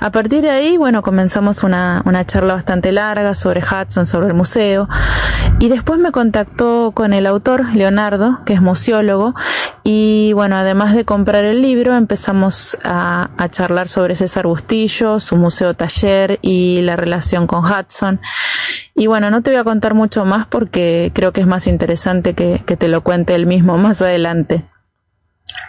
A 0.00 0.10
partir 0.10 0.42
de 0.42 0.50
ahí, 0.50 0.76
bueno, 0.76 1.02
comenzamos 1.02 1.62
una, 1.62 2.02
una, 2.04 2.24
charla 2.24 2.54
bastante 2.54 2.92
larga 2.92 3.34
sobre 3.34 3.60
Hudson, 3.60 4.06
sobre 4.06 4.28
el 4.28 4.34
museo, 4.34 4.88
y 5.58 5.68
después 5.68 5.98
me 5.98 6.12
contactó 6.12 6.92
con 6.92 7.12
el 7.12 7.26
autor, 7.26 7.66
Leonardo, 7.74 8.40
que 8.44 8.54
es 8.54 8.60
museólogo, 8.60 9.34
y 9.82 10.32
bueno, 10.34 10.56
además 10.56 10.94
de 10.94 11.04
comprar 11.04 11.44
el 11.44 11.62
libro, 11.62 11.94
empezamos 11.94 12.76
a, 12.84 13.30
a 13.36 13.48
charlar 13.48 13.88
sobre 13.88 14.14
César 14.14 14.46
Bustillo, 14.46 15.18
su 15.20 15.36
museo 15.36 15.74
taller 15.74 16.38
y 16.42 16.82
la 16.82 16.96
relación 16.96 17.46
con 17.46 17.64
Hudson. 17.64 18.20
Y 18.94 19.06
bueno, 19.06 19.30
no 19.30 19.42
te 19.42 19.50
voy 19.50 19.60
a 19.60 19.64
contar 19.64 19.94
mucho 19.94 20.24
más 20.24 20.46
porque 20.46 21.12
creo 21.14 21.32
que 21.32 21.40
es 21.40 21.46
más 21.46 21.66
interesante 21.66 22.34
que, 22.34 22.62
que 22.66 22.76
te 22.76 22.88
lo 22.88 23.02
cuente 23.02 23.34
él 23.34 23.46
mismo 23.46 23.78
más 23.78 24.02
adelante. 24.02 24.64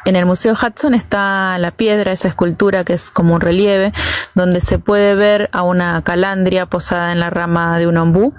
En 0.05 0.15
el 0.15 0.25
Museo 0.25 0.53
Hudson 0.53 0.93
está 0.93 1.57
la 1.59 1.71
piedra, 1.71 2.11
esa 2.11 2.27
escultura 2.27 2.83
que 2.83 2.93
es 2.93 3.11
como 3.11 3.35
un 3.35 3.41
relieve, 3.41 3.93
donde 4.33 4.59
se 4.59 4.79
puede 4.79 5.15
ver 5.15 5.49
a 5.53 5.61
una 5.61 6.01
calandria 6.01 6.65
posada 6.65 7.11
en 7.11 7.19
la 7.19 7.29
rama 7.29 7.77
de 7.77 7.87
un 7.87 7.97
ombú 7.97 8.33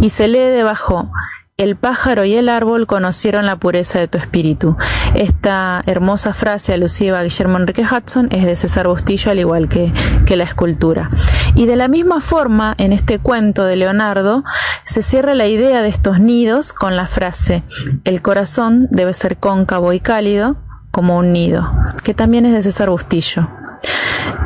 y 0.00 0.10
se 0.10 0.28
lee 0.28 0.38
debajo 0.38 1.10
el 1.56 1.74
pájaro 1.74 2.24
y 2.24 2.34
el 2.34 2.48
árbol 2.48 2.86
conocieron 2.86 3.44
la 3.44 3.56
pureza 3.56 3.98
de 3.98 4.06
tu 4.06 4.16
espíritu. 4.16 4.76
Esta 5.16 5.82
hermosa 5.86 6.32
frase 6.32 6.72
alusiva 6.72 7.18
a 7.18 7.24
Guillermo 7.24 7.58
Enrique 7.58 7.82
Hudson 7.82 8.28
es 8.30 8.44
de 8.44 8.54
César 8.54 8.86
Bustillo, 8.86 9.32
al 9.32 9.40
igual 9.40 9.68
que, 9.68 9.92
que 10.24 10.36
la 10.36 10.44
escultura. 10.44 11.10
Y 11.56 11.66
de 11.66 11.74
la 11.74 11.88
misma 11.88 12.20
forma, 12.20 12.76
en 12.78 12.92
este 12.92 13.18
cuento 13.18 13.64
de 13.64 13.74
Leonardo, 13.74 14.44
se 14.84 15.02
cierra 15.02 15.34
la 15.34 15.48
idea 15.48 15.82
de 15.82 15.88
estos 15.88 16.20
nidos 16.20 16.72
con 16.72 16.94
la 16.94 17.06
frase, 17.06 17.64
el 18.04 18.22
corazón 18.22 18.86
debe 18.92 19.12
ser 19.12 19.38
cóncavo 19.38 19.92
y 19.92 19.98
cálido 19.98 20.58
como 20.98 21.16
un 21.16 21.32
nido, 21.32 21.70
que 22.02 22.12
también 22.12 22.44
es 22.44 22.54
de 22.54 22.60
César 22.60 22.90
Bustillo. 22.90 23.48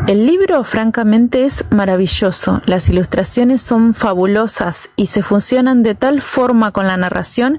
El 0.07 0.27
libro 0.27 0.63
francamente 0.65 1.47
es 1.47 1.65
maravilloso, 1.71 2.61
las 2.67 2.91
ilustraciones 2.91 3.63
son 3.63 3.95
fabulosas 3.95 4.91
y 4.95 5.07
se 5.07 5.23
funcionan 5.23 5.83
de 5.83 5.95
tal 5.95 6.21
forma 6.21 6.71
con 6.71 6.87
la 6.87 6.99
narración 6.99 7.59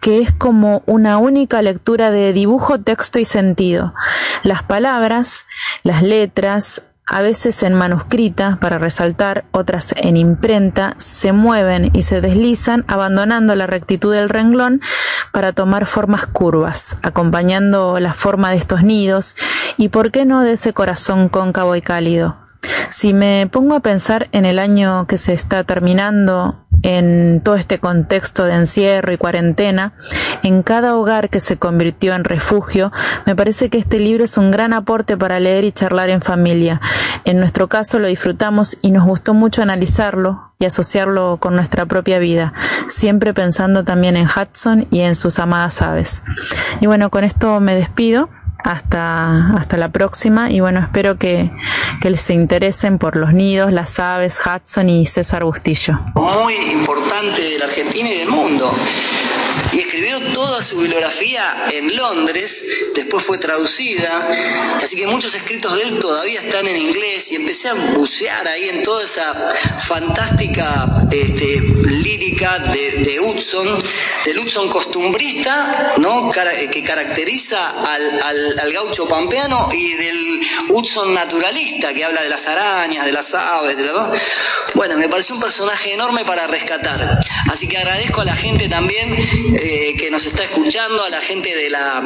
que 0.00 0.20
es 0.20 0.30
como 0.30 0.84
una 0.86 1.18
única 1.18 1.62
lectura 1.62 2.12
de 2.12 2.32
dibujo, 2.32 2.78
texto 2.78 3.18
y 3.18 3.24
sentido. 3.24 3.92
Las 4.44 4.62
palabras, 4.62 5.44
las 5.82 6.04
letras, 6.04 6.82
a 7.08 7.22
veces 7.22 7.62
en 7.62 7.74
manuscrita 7.74 8.58
para 8.60 8.78
resaltar, 8.78 9.44
otras 9.50 9.94
en 9.96 10.16
imprenta, 10.16 10.94
se 10.98 11.32
mueven 11.32 11.90
y 11.94 12.02
se 12.02 12.20
deslizan 12.20 12.84
abandonando 12.86 13.54
la 13.54 13.66
rectitud 13.66 14.12
del 14.12 14.28
renglón 14.28 14.82
para 15.32 15.52
tomar 15.52 15.86
formas 15.86 16.26
curvas, 16.26 16.98
acompañando 17.02 17.98
la 17.98 18.12
forma 18.12 18.50
de 18.50 18.56
estos 18.56 18.82
nidos 18.82 19.36
y 19.78 19.88
por 19.88 20.10
qué 20.10 20.26
no 20.26 20.42
de 20.42 20.52
ese 20.52 20.74
corazón 20.74 21.28
cóncavo 21.28 21.74
y 21.76 21.80
cálido. 21.80 22.36
Si 22.88 23.14
me 23.14 23.48
pongo 23.50 23.74
a 23.74 23.80
pensar 23.80 24.28
en 24.32 24.44
el 24.44 24.58
año 24.58 25.06
que 25.06 25.18
se 25.18 25.32
está 25.32 25.64
terminando, 25.64 26.56
en 26.82 27.40
todo 27.42 27.56
este 27.56 27.80
contexto 27.80 28.44
de 28.44 28.54
encierro 28.54 29.12
y 29.12 29.18
cuarentena, 29.18 29.94
en 30.42 30.62
cada 30.62 30.96
hogar 30.96 31.28
que 31.28 31.40
se 31.40 31.56
convirtió 31.56 32.14
en 32.14 32.24
refugio, 32.24 32.92
me 33.26 33.34
parece 33.34 33.68
que 33.68 33.78
este 33.78 33.98
libro 33.98 34.24
es 34.24 34.36
un 34.36 34.50
gran 34.50 34.72
aporte 34.72 35.16
para 35.16 35.40
leer 35.40 35.64
y 35.64 35.72
charlar 35.72 36.10
en 36.10 36.22
familia. 36.22 36.80
En 37.24 37.38
nuestro 37.38 37.68
caso 37.68 37.98
lo 37.98 38.06
disfrutamos 38.06 38.78
y 38.80 38.90
nos 38.90 39.04
gustó 39.04 39.34
mucho 39.34 39.62
analizarlo 39.62 40.52
y 40.58 40.64
asociarlo 40.64 41.38
con 41.40 41.54
nuestra 41.54 41.86
propia 41.86 42.18
vida, 42.18 42.52
siempre 42.86 43.34
pensando 43.34 43.84
también 43.84 44.16
en 44.16 44.26
Hudson 44.26 44.86
y 44.90 45.00
en 45.00 45.14
sus 45.14 45.38
amadas 45.38 45.82
aves. 45.82 46.22
Y 46.80 46.86
bueno, 46.86 47.10
con 47.10 47.24
esto 47.24 47.60
me 47.60 47.74
despido 47.74 48.28
hasta, 48.58 49.54
hasta 49.56 49.76
la 49.76 49.88
próxima 49.88 50.50
y 50.50 50.60
bueno, 50.60 50.80
espero 50.80 51.16
que, 51.16 51.50
que 52.00 52.10
les 52.10 52.28
interesen 52.30 52.98
por 52.98 53.16
los 53.16 53.32
nidos, 53.32 53.72
las 53.72 53.98
aves, 53.98 54.38
Hudson 54.44 54.88
y 54.88 55.06
César 55.06 55.44
Bustillo. 55.44 55.98
Muy 56.14 56.54
importante 56.54 57.42
de 57.42 57.58
la 57.58 57.66
Argentina 57.66 58.08
y 58.08 58.18
del 58.18 58.28
mundo 58.28 58.72
y 59.72 59.80
escribió 59.80 60.20
toda 60.32 60.62
su 60.62 60.78
bibliografía 60.78 61.66
en 61.70 61.94
Londres, 61.96 62.64
después 62.94 63.22
fue 63.24 63.38
traducida, 63.38 64.28
así 64.82 64.96
que 64.96 65.06
muchos 65.06 65.34
escritos 65.34 65.74
de 65.76 65.82
él 65.82 65.98
todavía 65.98 66.40
están 66.40 66.66
en 66.66 66.76
inglés 66.76 67.30
y 67.32 67.36
empecé 67.36 67.68
a 67.68 67.74
bucear 67.74 68.46
ahí 68.48 68.68
en 68.68 68.82
toda 68.82 69.04
esa 69.04 69.54
fantástica 69.78 71.06
este, 71.10 71.60
lírica 71.86 72.58
de, 72.58 72.90
de 73.02 73.20
Hudson, 73.20 73.68
del 74.24 74.38
Hudson 74.38 74.68
costumbrista, 74.68 75.94
¿no? 75.98 76.30
que 76.70 76.82
caracteriza 76.82 77.70
al, 77.70 78.22
al, 78.22 78.58
al 78.58 78.72
gaucho 78.72 79.06
pampeano 79.06 79.68
y 79.72 79.94
del 79.94 80.40
Hudson 80.68 81.14
naturalista, 81.14 81.92
que 81.92 82.04
habla 82.04 82.22
de 82.22 82.28
las 82.28 82.46
arañas, 82.46 83.04
de 83.04 83.12
las 83.12 83.34
aves, 83.34 83.76
de 83.76 83.84
la... 83.84 84.12
Bueno, 84.74 84.96
me 84.96 85.08
pareció 85.08 85.34
un 85.34 85.40
personaje 85.40 85.92
enorme 85.92 86.24
para 86.24 86.46
rescatar. 86.46 87.20
Así 87.50 87.68
que 87.68 87.78
agradezco 87.78 88.20
a 88.20 88.24
la 88.24 88.36
gente 88.36 88.68
también 88.68 89.16
eh, 89.60 89.96
que 89.96 90.10
nos 90.10 90.24
está 90.24 90.44
escuchando, 90.44 91.02
a 91.02 91.10
la 91.10 91.20
gente 91.20 91.54
de 91.54 91.68
la, 91.68 92.02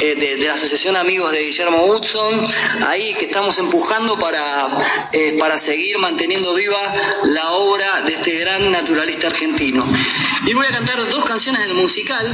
eh, 0.00 0.14
de, 0.14 0.36
de, 0.36 0.46
la 0.46 0.54
Asociación 0.54 0.96
Amigos 0.96 1.32
de 1.32 1.42
Guillermo 1.42 1.84
Hudson, 1.84 2.46
ahí 2.86 3.12
que 3.14 3.26
estamos 3.26 3.58
empujando 3.58 4.18
para, 4.18 4.68
eh, 5.12 5.36
para 5.38 5.58
seguir 5.58 5.98
manteniendo 5.98 6.54
viva 6.54 6.94
la 7.24 7.52
obra 7.52 8.00
de 8.02 8.12
este 8.12 8.38
gran 8.38 8.72
naturalista 8.72 9.26
argentino. 9.26 9.86
Y 10.46 10.54
voy 10.54 10.66
a 10.66 10.70
cantar 10.70 11.06
dos 11.08 11.24
canciones 11.24 11.62
del 11.62 11.74
musical, 11.74 12.26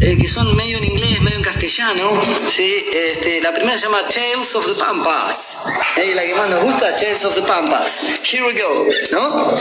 que 0.00 0.28
son 0.28 0.54
medio 0.54 0.78
en 0.78 0.84
inglés, 0.84 1.20
medio 1.20 1.36
en 1.36 1.42
castellano. 1.42 2.20
¿sí? 2.48 2.86
Este, 2.92 3.40
la 3.40 3.52
primera 3.52 3.78
se 3.78 3.86
llama 3.86 4.06
Tales 4.08 4.54
of 4.54 4.66
the 4.66 4.74
Pampas, 4.74 5.58
y 5.96 6.14
la 6.14 6.24
que 6.24 6.34
más 6.34 6.48
nos 6.48 6.62
gusta, 6.62 6.94
Tales 6.96 7.24
of 7.24 7.34
the 7.34 7.42
Pampas. 7.42 8.20
Here 8.22 8.44
we 8.44 8.54
go, 8.54 8.86
¿no? 9.12 9.54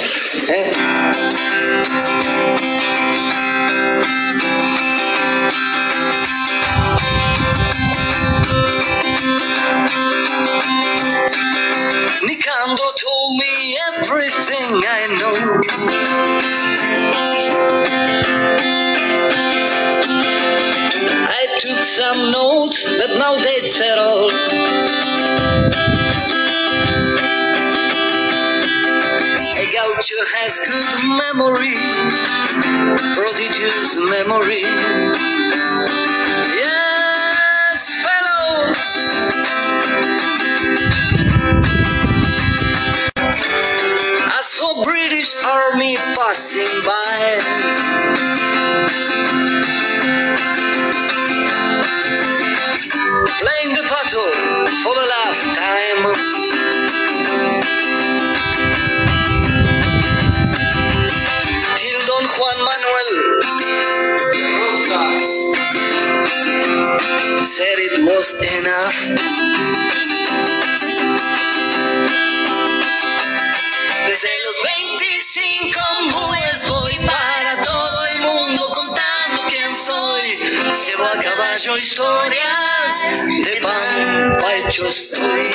Caballo 81.65 81.77
historias 81.79 83.25
de 83.43 83.59
pampa 83.61 84.55
hecho 84.55 84.85
estoy. 84.85 85.49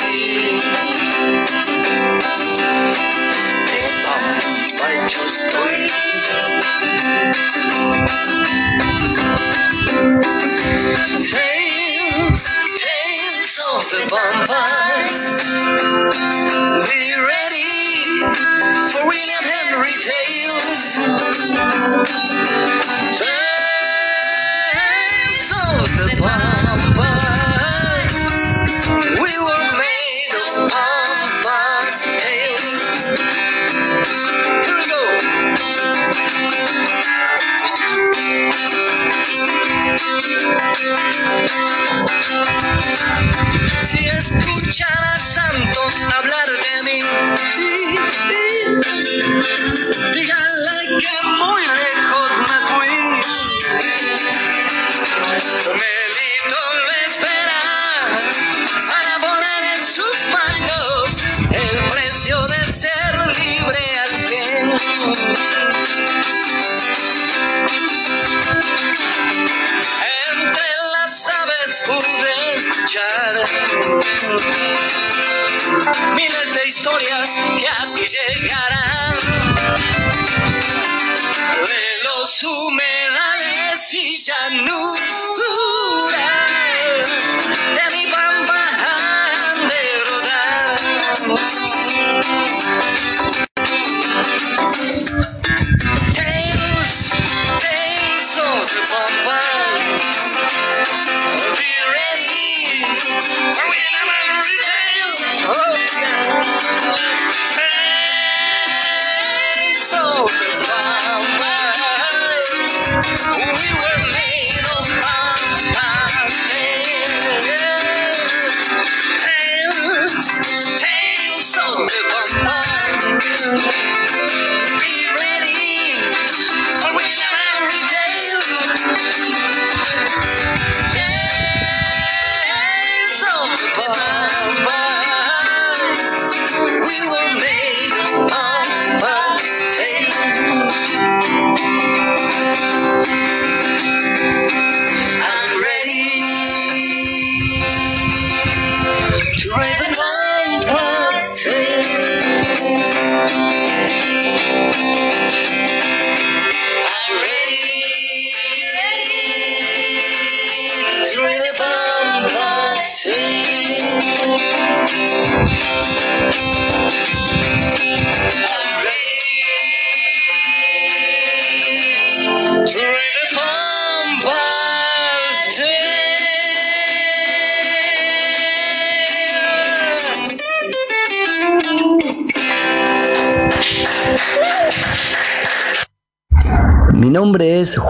De 3.67 3.83
pampa 4.03 4.85
hecho 4.93 5.21
estoy. 5.23 5.87
Tales, 11.31 12.41
tales 12.81 13.59
of 13.73 13.89
the 13.91 14.01
pampas. 14.09 14.60
China. 44.71 45.10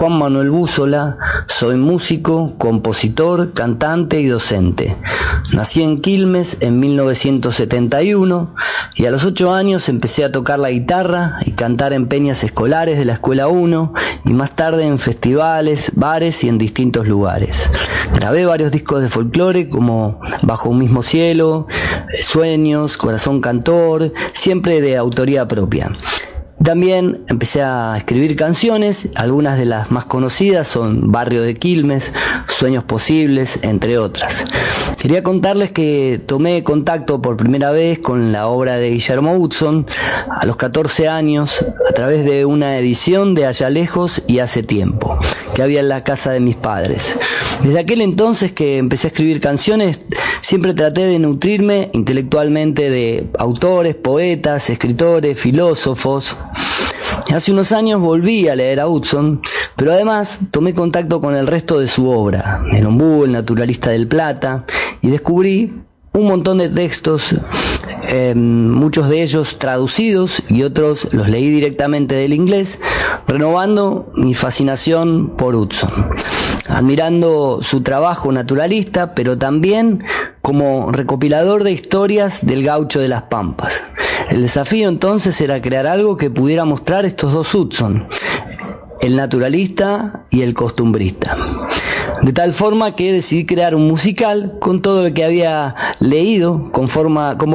Juan 0.02 0.18
Manuel 0.18 0.50
Búzola, 0.50 1.20
soy 1.46 1.76
músico, 1.76 2.56
compositor, 2.58 3.54
cantante 3.54 4.20
y 4.20 4.26
docente. 4.26 4.98
Nací 5.54 5.84
en 5.84 6.02
Quilmes 6.02 6.58
en 6.62 6.80
1971 6.80 8.56
y 8.96 9.06
a 9.06 9.12
los 9.12 9.26
ocho 9.26 9.54
años 9.54 9.90
empecé 9.90 10.24
a 10.24 10.32
tocar 10.32 10.58
la 10.58 10.72
guitarra 10.72 11.38
y 11.46 11.52
cantar 11.52 11.94
en 11.94 12.08
peñas 12.08 12.44
escolares 12.44 12.98
de 12.98 13.06
la 13.06 13.14
Escuela 13.14 13.48
1 13.48 13.94
y 14.26 14.34
más 14.34 14.56
tarde 14.56 14.88
en 14.88 14.98
festivales, 14.98 15.92
bares 15.94 16.44
y 16.44 16.50
en 16.50 16.58
distintos 16.58 17.06
lugares. 17.06 17.70
Grabé 18.16 18.46
varios 18.46 18.72
discos 18.72 19.04
de 19.04 19.08
folclore 19.08 19.70
como 19.70 20.20
Bajo 20.42 20.70
un 20.70 20.80
mismo 20.80 21.04
cielo, 21.04 21.68
Sueños, 22.24 22.98
Corazón 22.98 23.40
Cantor, 23.40 24.12
siempre 24.34 24.82
de 24.82 24.98
autoría 24.98 25.48
propia. 25.48 25.92
También 26.64 27.26
empecé 27.28 27.64
a 27.64 27.96
escribir 27.98 28.36
canciones, 28.36 29.10
algunas 29.16 29.58
de 29.58 29.66
las 29.66 29.90
más 29.90 30.06
conocidas 30.06 30.68
son 30.68 31.12
Barrio 31.12 31.42
de 31.42 31.58
Quilmes, 31.58 32.14
Sueños 32.48 32.84
Posibles, 32.84 33.60
entre 33.64 33.98
otras. 33.98 34.46
Quería 35.00 35.24
contarles 35.24 35.72
que 35.72 36.22
tomé 36.24 36.64
contacto 36.64 37.20
por 37.20 37.36
primera 37.36 37.72
vez 37.72 37.98
con 37.98 38.32
la 38.32 38.48
obra 38.48 38.76
de 38.76 38.92
Guillermo 38.92 39.34
Hudson 39.34 39.88
a 40.30 40.46
los 40.46 40.56
14 40.58 41.10
años 41.10 41.66
a 41.90 41.94
través 41.94 42.24
de 42.26 42.46
una 42.46 42.78
edición 42.78 43.34
de 43.34 43.48
Allá 43.48 43.72
Lejos 43.72 44.22
y 44.28 44.38
Hace 44.38 44.62
Tiempo, 44.62 45.18
que 45.56 45.64
había 45.64 45.80
en 45.80 45.90
la 45.90 46.04
casa 46.04 46.32
de 46.32 46.42
mis 46.42 46.56
padres. 46.56 47.18
Desde 47.64 47.80
aquel 47.80 48.02
entonces 48.02 48.52
que 48.52 48.78
empecé 48.78 49.08
a 49.08 49.10
escribir 49.10 49.40
canciones, 49.40 50.00
siempre 50.42 50.74
traté 50.76 51.06
de 51.08 51.18
nutrirme 51.18 51.90
intelectualmente 51.94 52.90
de 52.92 53.28
autores, 53.40 53.96
poetas, 53.96 54.70
escritores, 54.70 55.40
filósofos, 55.40 56.38
Hace 57.34 57.52
unos 57.52 57.72
años 57.72 58.02
volví 58.02 58.48
a 58.48 58.56
leer 58.56 58.80
a 58.80 58.88
Hudson, 58.88 59.42
pero 59.76 59.94
además 59.94 60.42
tomé 60.52 60.74
contacto 60.74 61.22
con 61.22 61.36
el 61.36 61.48
resto 61.48 61.80
de 61.80 61.88
su 61.88 62.10
obra, 62.10 62.64
El 62.72 62.86
Ombú, 62.86 63.24
El 63.24 63.32
Naturalista 63.32 63.92
del 63.92 64.08
Plata, 64.08 64.66
y 65.02 65.10
descubrí 65.10 65.74
un 66.14 66.28
montón 66.28 66.58
de 66.58 66.68
textos, 66.68 67.34
eh, 68.10 68.34
muchos 68.36 69.08
de 69.08 69.22
ellos 69.22 69.60
traducidos 69.60 70.44
y 70.50 70.64
otros 70.64 71.08
los 71.14 71.30
leí 71.30 71.50
directamente 71.50 72.16
del 72.16 72.34
inglés, 72.34 72.82
renovando 73.28 74.12
mi 74.16 74.34
fascinación 74.34 75.38
por 75.38 75.56
Hudson, 75.56 76.10
admirando 76.68 77.60
su 77.62 77.82
trabajo 77.82 78.32
naturalista, 78.34 79.16
pero 79.16 79.38
también 79.38 80.04
como 80.42 80.92
recopilador 80.92 81.64
de 81.64 81.72
historias 81.72 82.46
del 82.46 82.64
gaucho 82.64 83.00
de 83.00 83.08
las 83.08 83.24
Pampas. 83.24 83.82
El 84.32 84.44
desafío 84.44 84.88
entonces 84.88 85.42
era 85.42 85.62
crear 85.62 85.86
algo 85.86 86.16
que 86.16 86.30
pudiera 86.30 86.64
mostrar 86.64 87.04
estos 87.04 87.34
dos 87.34 87.54
Hudson, 87.54 88.08
el 89.02 89.18
naturalista 89.18 90.24
y 90.30 90.42
el 90.42 90.54
costumbrista. 90.54 91.36
De 92.22 92.32
tal 92.32 92.54
forma 92.54 92.96
que 92.96 93.12
decidí 93.12 93.46
crear 93.46 93.76
un 93.76 93.90
musical 93.90 94.58
con 94.62 94.82
todo 94.82 95.04
lo 95.04 95.14
que 95.14 95.26
había 95.26 95.76
leído 96.00 96.72
como 96.72 96.88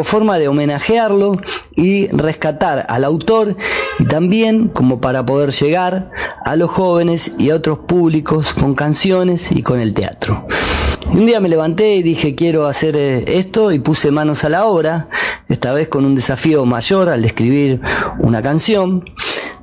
forma 0.05 0.39
de 0.39 0.49
homenajearlo 0.49 1.41
y 1.75 2.09
rescatar 2.09 2.85
al 2.91 3.05
autor 3.05 3.57
y 3.99 4.05
también 4.05 4.69
como 4.69 5.01
para 5.01 5.25
poder 5.25 5.53
llegar 5.53 6.11
a 6.45 6.57
los 6.57 6.71
jóvenes 6.71 7.33
y 7.39 7.51
a 7.51 7.55
otros 7.55 7.79
públicos 7.79 8.53
con 8.53 8.75
canciones 8.75 9.51
y 9.51 9.63
con 9.63 9.81
el 9.81 9.95
teatro. 9.95 10.45
Un 11.13 11.25
día 11.25 11.41
me 11.41 11.49
levanté 11.49 11.95
y 11.97 12.03
dije 12.03 12.35
quiero 12.35 12.67
hacer 12.67 12.97
eh, 12.97 13.39
esto 13.39 13.73
y 13.73 13.79
puse 13.79 14.11
manos 14.11 14.45
a 14.45 14.49
la 14.49 14.67
obra, 14.67 15.09
esta 15.49 15.73
vez 15.73 15.89
con 15.89 16.05
un 16.05 16.15
desafío 16.15 16.65
mayor 16.65 17.09
al 17.09 17.25
escribir 17.25 17.81
una 18.19 18.43
canción. 18.43 19.05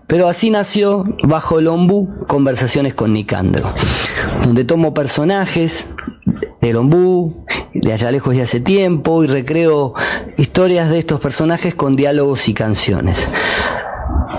Pero 0.07 0.27
así 0.27 0.49
nació 0.49 1.05
Bajo 1.23 1.59
el 1.59 1.67
Ombú 1.67 2.25
Conversaciones 2.27 2.95
con 2.95 3.13
Nicandro, 3.13 3.73
donde 4.43 4.63
tomo 4.63 4.93
personajes 4.93 5.87
del 6.61 6.77
Ombú, 6.77 7.45
de 7.73 7.93
allá 7.93 8.11
lejos 8.11 8.35
y 8.35 8.41
hace 8.41 8.59
tiempo, 8.59 9.23
y 9.23 9.27
recreo 9.27 9.93
historias 10.37 10.89
de 10.89 10.99
estos 10.99 11.19
personajes 11.19 11.75
con 11.75 11.95
diálogos 11.95 12.47
y 12.49 12.53
canciones. 12.53 13.29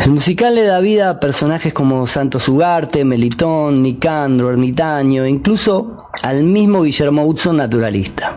El 0.01 0.11
musical 0.11 0.55
le 0.55 0.65
da 0.65 0.81
vida 0.81 1.09
a 1.09 1.21
personajes 1.21 1.73
como 1.73 2.07
Santos 2.07 2.49
Ugarte, 2.49 3.05
Melitón, 3.05 3.83
Nicandro, 3.83 4.51
Ermitaño, 4.51 5.27
incluso 5.27 5.97
al 6.23 6.43
mismo 6.43 6.83
Guillermo 6.83 7.25
Hudson 7.25 7.57
naturalista. 7.57 8.35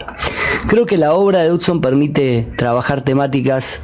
Creo 0.68 0.86
que 0.86 0.98
la 0.98 1.14
obra 1.14 1.40
de 1.40 1.52
Hudson 1.52 1.82
permite 1.82 2.54
trabajar 2.58 3.02
temáticas 3.02 3.82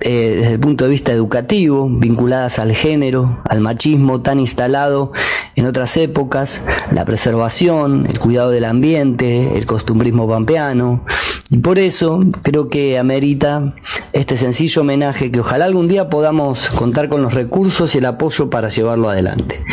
eh, 0.00 0.36
desde 0.38 0.52
el 0.52 0.60
punto 0.60 0.84
de 0.84 0.90
vista 0.90 1.12
educativo, 1.12 1.88
vinculadas 1.88 2.58
al 2.58 2.72
género, 2.72 3.40
al 3.48 3.60
machismo 3.60 4.20
tan 4.20 4.38
instalado 4.38 5.12
en 5.54 5.66
otras 5.66 5.96
épocas, 5.96 6.62
la 6.90 7.04
preservación, 7.04 8.06
el 8.06 8.18
cuidado 8.18 8.50
del 8.50 8.64
ambiente, 8.64 9.56
el 9.56 9.64
costumbrismo 9.64 10.28
pampeano. 10.28 11.04
Y 11.50 11.58
por 11.58 11.78
eso 11.78 12.20
creo 12.42 12.68
que 12.68 12.98
amerita 12.98 13.74
este 14.12 14.36
sencillo 14.36 14.82
homenaje 14.82 15.32
que 15.32 15.40
ojalá 15.40 15.64
algún 15.64 15.88
día 15.88 16.10
podamos 16.10 16.68
contar 16.70 17.08
con 17.08 17.22
los 17.22 17.32
recursos 17.32 17.94
y 17.94 17.98
el 17.98 18.06
apoyo 18.06 18.50
para 18.50 18.68
llevarlo 18.68 19.08
adelante. 19.08 19.64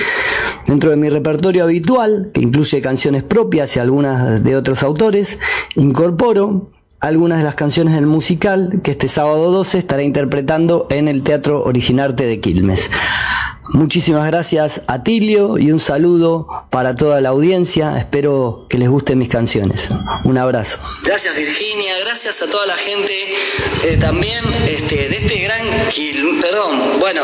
Dentro 0.65 0.89
de 0.89 0.95
mi 0.95 1.09
repertorio 1.09 1.63
habitual, 1.63 2.31
que 2.33 2.41
incluye 2.41 2.79
canciones 2.79 3.23
propias 3.23 3.75
y 3.75 3.79
algunas 3.79 4.43
de 4.43 4.55
otros 4.55 4.83
autores, 4.83 5.37
incorporo 5.75 6.71
algunas 7.03 7.39
de 7.39 7.43
las 7.43 7.55
canciones 7.55 7.93
del 7.95 8.05
musical 8.05 8.79
que 8.81 8.91
este 8.91 9.09
sábado 9.09 9.51
12 9.51 9.77
estará 9.77 10.03
interpretando 10.03 10.87
en 10.89 11.09
el 11.09 11.21
Teatro 11.21 11.61
Originarte 11.61 12.25
de 12.25 12.39
Quilmes. 12.39 12.89
Muchísimas 13.69 14.27
gracias 14.27 14.81
a 14.87 15.03
Tilio 15.03 15.57
y 15.57 15.71
un 15.71 15.79
saludo 15.79 16.47
para 16.69 16.95
toda 16.95 17.21
la 17.21 17.29
audiencia. 17.29 17.97
Espero 17.97 18.65
que 18.69 18.77
les 18.77 18.89
gusten 18.89 19.17
mis 19.17 19.29
canciones. 19.29 19.87
Un 20.25 20.37
abrazo. 20.37 20.79
Gracias 21.03 21.35
Virginia, 21.35 21.97
gracias 21.99 22.41
a 22.41 22.47
toda 22.47 22.65
la 22.65 22.75
gente 22.75 23.13
eh, 23.85 23.97
también 23.99 24.43
este, 24.67 25.07
de 25.07 25.15
este 25.15 25.37
gran 25.39 25.65
Quilmes. 25.89 26.41
Perdón, 26.41 26.77
bueno, 26.99 27.23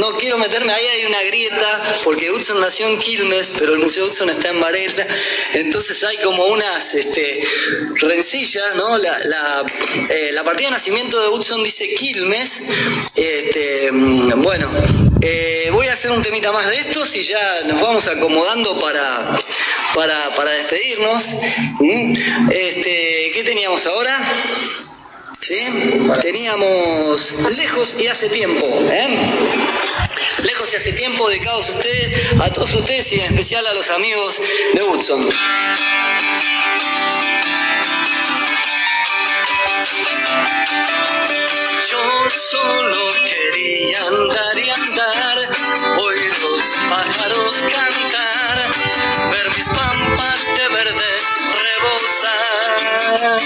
no 0.00 0.12
quiero 0.18 0.36
meterme 0.38 0.72
ahí, 0.72 0.84
hay 0.86 1.06
una 1.06 1.22
grieta, 1.22 1.80
porque 2.04 2.30
Hudson 2.30 2.60
nació 2.60 2.88
en 2.88 2.98
Quilmes, 2.98 3.52
pero 3.58 3.74
el 3.74 3.78
Museo 3.78 4.06
Hudson 4.06 4.30
está 4.30 4.48
en 4.48 4.60
Varela, 4.60 5.06
entonces 5.54 6.02
hay 6.04 6.16
como 6.18 6.44
unas 6.46 6.94
este, 6.94 7.42
rencillas, 8.00 8.74
¿no? 8.76 8.98
La, 8.98 9.18
la, 9.24 9.64
eh, 10.10 10.30
la 10.32 10.42
partida 10.44 10.68
de 10.68 10.72
nacimiento 10.72 11.20
de 11.20 11.28
Hudson 11.28 11.62
dice 11.62 11.88
Quilmes, 11.98 12.62
este, 13.14 13.92
mm, 13.92 14.42
bueno. 14.42 14.68
Eh, 15.20 15.68
voy 15.72 15.88
a 15.88 15.94
hacer 15.94 16.12
un 16.12 16.22
temita 16.22 16.52
más 16.52 16.66
de 16.68 16.78
estos 16.78 17.14
y 17.16 17.22
ya 17.22 17.62
nos 17.64 17.80
vamos 17.80 18.06
acomodando 18.06 18.76
para, 18.76 19.36
para, 19.94 20.30
para 20.30 20.50
despedirnos. 20.52 21.34
¿Mm? 21.80 22.12
Este, 22.50 23.30
¿Qué 23.34 23.42
teníamos 23.44 23.84
ahora? 23.86 24.16
¿Sí? 25.40 25.58
Teníamos 26.22 27.32
lejos 27.56 27.96
y 27.98 28.06
hace 28.06 28.28
tiempo. 28.28 28.66
¿eh? 28.90 29.16
Lejos 30.44 30.72
y 30.72 30.76
hace 30.76 30.92
tiempo, 30.92 31.28
dedicados 31.28 31.68
a 31.68 31.72
ustedes, 31.72 32.40
a 32.40 32.52
todos 32.52 32.74
ustedes 32.74 33.12
y 33.12 33.16
en 33.16 33.26
especial 33.26 33.66
a 33.66 33.72
los 33.72 33.90
amigos 33.90 34.40
de 34.74 34.82
Hudson. 34.82 35.28
Solo 42.28 43.10
quería 43.24 44.00
andar 44.06 44.58
y 44.58 44.70
andar, 44.70 45.38
oír 45.98 46.38
los 46.38 46.66
pájaros 46.88 47.56
cantar, 47.56 48.70
ver 49.32 49.48
mis 49.56 49.68
pampas 49.68 50.40
de 50.56 50.68
verde 50.68 51.16
rebosar. 51.64 53.40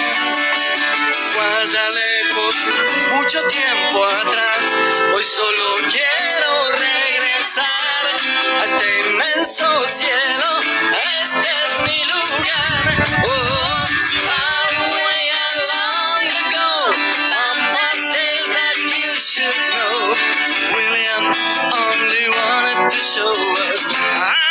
Fue 1.32 1.46
allá 1.62 1.90
lejos, 1.90 2.56
mucho 3.14 3.40
tiempo 3.48 4.04
atrás, 4.04 4.64
hoy 5.14 5.24
solo 5.24 5.76
quiero 5.90 6.72
regresar 6.72 8.06
a 8.60 8.64
este 8.64 9.08
inmenso 9.08 9.88
cielo, 9.88 10.60
este 11.24 11.48
es 11.48 11.88
mi 11.88 12.04
lugar. 12.04 13.31
Show 23.22 23.30
us 23.30 23.86
a 23.86 24.41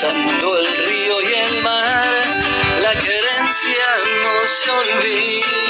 cruzando 0.00 0.58
el 0.58 0.66
río 0.66 1.20
y 1.20 1.34
el 1.34 1.62
mar, 1.62 2.08
la 2.82 2.92
querencia 2.92 3.84
no 4.22 4.46
se 4.46 4.70
olvidará. 4.70 5.69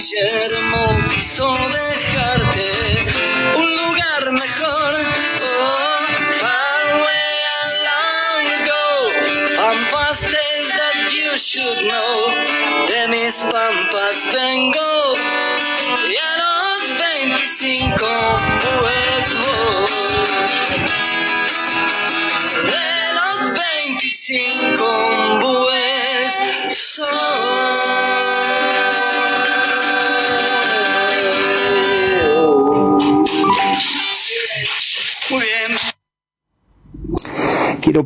Guillermo 0.00 0.96
quiso 1.10 1.46
dejarte 1.68 2.70
un 3.54 3.76
lugar 3.76 4.32
mejor. 4.32 4.94
Oh, 5.42 6.06
far 6.40 6.82
away 6.96 7.32
and 7.60 7.74
long 7.90 8.44
ago 8.62 8.86
pampas 9.58 10.20
days 10.22 10.70
that 10.80 11.12
you 11.12 11.36
should 11.36 11.84
know. 11.84 12.86
De 12.88 13.08
mis 13.08 13.42
pampas 13.52 13.99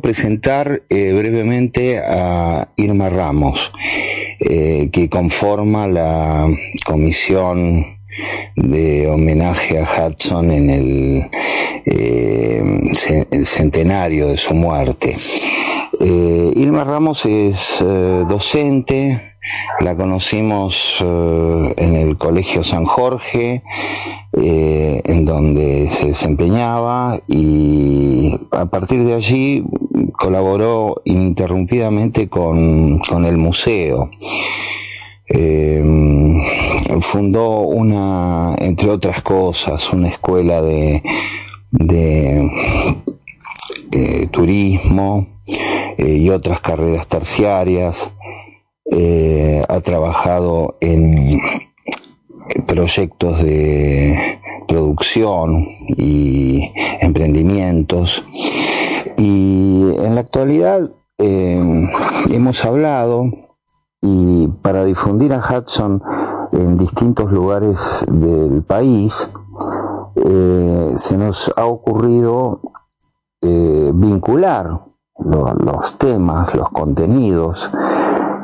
presentar 0.05 0.83
eh, 0.87 1.13
brevemente 1.13 1.97
a 1.97 2.67
Irma 2.77 3.09
Ramos, 3.09 3.71
eh, 4.39 4.89
que 4.93 5.09
conforma 5.09 5.87
la 5.87 6.47
comisión 6.85 7.97
de 8.55 9.07
homenaje 9.07 9.79
a 9.79 9.83
Hudson 9.83 10.51
en 10.51 10.69
el, 10.69 11.29
eh, 11.87 12.63
centenario 13.45 14.27
de 14.27 14.37
su 14.37 14.53
muerte. 14.53 15.17
Irma 15.99 16.83
Ramos 16.83 17.25
es 17.25 17.79
docente, 17.79 19.34
la 19.79 19.95
conocimos 19.95 20.97
eh, 21.01 21.73
en 21.77 21.95
el 21.95 22.17
Colegio 22.17 22.63
San 22.63 22.85
Jorge, 22.85 23.63
eh, 24.33 25.01
en 25.05 25.25
donde 25.25 25.89
se 25.91 26.07
desempeñaba 26.07 27.19
y 27.27 28.35
a 28.51 28.65
partir 28.65 29.03
de 29.03 29.13
allí 29.13 29.63
colaboró 30.13 31.01
ininterrumpidamente 31.05 32.27
con, 32.29 32.99
con 32.99 33.25
el 33.25 33.37
museo. 33.37 34.09
Eh, 35.27 35.83
fundó 37.01 37.61
una, 37.61 38.55
entre 38.59 38.89
otras 38.89 39.21
cosas, 39.21 39.91
una 39.93 40.09
escuela 40.09 40.61
de, 40.61 41.03
de 41.71 42.51
turismo 44.31 45.27
y 45.97 46.29
otras 46.29 46.59
carreras 46.61 47.07
terciarias. 47.07 48.11
Eh, 48.91 49.63
ha 49.67 49.79
trabajado 49.81 50.77
en 50.79 51.39
proyectos 52.67 53.41
de 53.43 54.39
producción 54.67 55.65
y 55.97 56.71
emprendimientos. 57.01 58.23
Y 59.17 59.87
en 59.99 60.15
la 60.15 60.21
actualidad 60.21 60.91
eh, 61.17 61.89
hemos 62.29 62.63
hablado 62.65 63.25
y 64.01 64.47
para 64.61 64.85
difundir 64.85 65.33
a 65.33 65.39
Hudson 65.39 66.03
en 66.51 66.77
distintos 66.77 67.31
lugares 67.31 68.05
del 68.07 68.61
país, 68.63 69.29
eh, 70.23 70.89
se 70.97 71.17
nos 71.17 71.51
ha 71.55 71.65
ocurrido 71.65 72.61
eh, 73.41 73.91
vincular 73.93 74.81
lo- 75.19 75.53
los 75.53 75.97
temas, 75.97 76.53
los 76.55 76.69
contenidos 76.69 77.69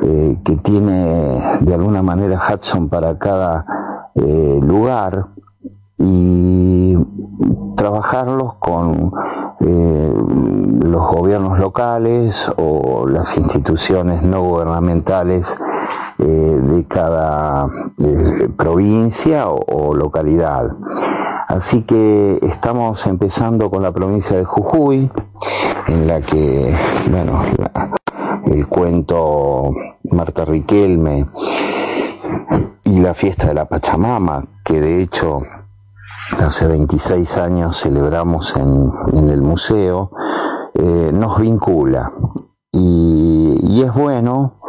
eh, 0.04 0.40
que 0.44 0.56
tiene 0.56 1.60
de 1.62 1.74
alguna 1.76 2.02
manera 2.02 2.40
Hudson 2.40 2.90
para 2.90 3.20
cada 3.20 3.66
eh, 4.16 4.60
lugar 4.64 5.28
y 6.00 6.98
trabajarlos 7.76 8.56
con 8.56 9.14
eh, 9.60 10.14
los 10.86 11.08
gobiernos 11.08 11.60
locales 11.60 12.52
o 12.58 13.06
las 13.08 13.38
instituciones 13.38 14.24
no 14.24 14.42
gubernamentales 14.42 15.58
de 16.18 16.86
cada 16.88 17.68
provincia 18.56 19.50
o, 19.50 19.96
localidad. 19.96 20.70
Así 21.48 21.82
que 21.82 22.40
estamos 22.44 23.08
empezando 23.08 23.72
con 23.72 23.82
la 23.82 23.92
provincia 23.92 24.38
de 24.38 24.46
Jujuy, 24.46 25.12
en 25.88 26.08
la 26.08 26.22
que, 26.22 26.76
bueno, 27.10 27.42
el 28.52 28.68
cuento 28.68 29.74
Marta 30.12 30.44
Riquelme 30.46 31.28
y 32.84 33.00
la 33.00 33.14
fiesta 33.14 33.48
de 33.48 33.54
la 33.54 33.66
Pachamama, 33.66 34.44
que 34.64 34.82
de 34.82 35.02
hecho 35.02 35.42
hace 36.44 36.68
26 36.68 37.38
años 37.38 37.80
celebramos 37.80 38.56
en, 38.58 39.30
el 39.30 39.42
museo, 39.42 40.12
eh, 40.74 41.12
nos 41.14 41.40
vincula. 41.40 42.12
Y, 42.74 43.58
y 43.64 43.84
es 43.84 43.94
bueno 43.94 44.60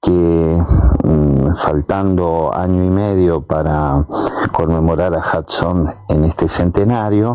que 0.00 0.62
mm, 1.04 1.54
faltando 1.54 2.52
año 2.54 2.84
y 2.84 2.90
medio 2.90 3.42
para 3.46 4.06
conmemorar 4.52 5.14
a 5.14 5.18
Hudson 5.20 5.92
en 6.08 6.24
este 6.24 6.48
centenario, 6.48 7.34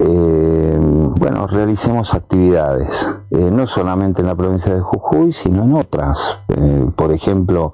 eh, 0.00 0.78
bueno, 0.80 1.48
realicemos 1.48 2.14
actividades, 2.14 3.08
eh, 3.30 3.50
no 3.52 3.66
solamente 3.66 4.20
en 4.20 4.28
la 4.28 4.36
provincia 4.36 4.72
de 4.72 4.80
Jujuy, 4.80 5.32
sino 5.32 5.64
en 5.64 5.74
otras. 5.74 6.38
Eh, 6.48 6.86
por 6.94 7.12
ejemplo, 7.12 7.72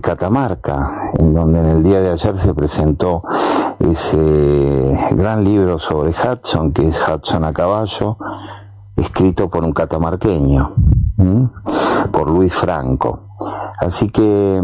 Catamarca, 0.00 1.12
en 1.18 1.34
donde 1.34 1.60
en 1.60 1.66
el 1.66 1.82
día 1.82 2.00
de 2.00 2.10
ayer 2.10 2.36
se 2.36 2.54
presentó 2.54 3.22
ese 3.78 4.98
gran 5.12 5.44
libro 5.44 5.78
sobre 5.78 6.10
Hudson, 6.10 6.72
que 6.72 6.88
es 6.88 7.00
Hudson 7.06 7.44
a 7.44 7.52
caballo, 7.52 8.16
escrito 8.96 9.48
por 9.48 9.64
un 9.64 9.72
catamarqueño, 9.72 10.74
por 12.10 12.30
Luis 12.30 12.52
Franco. 12.52 13.28
Así 13.78 14.08
que 14.08 14.62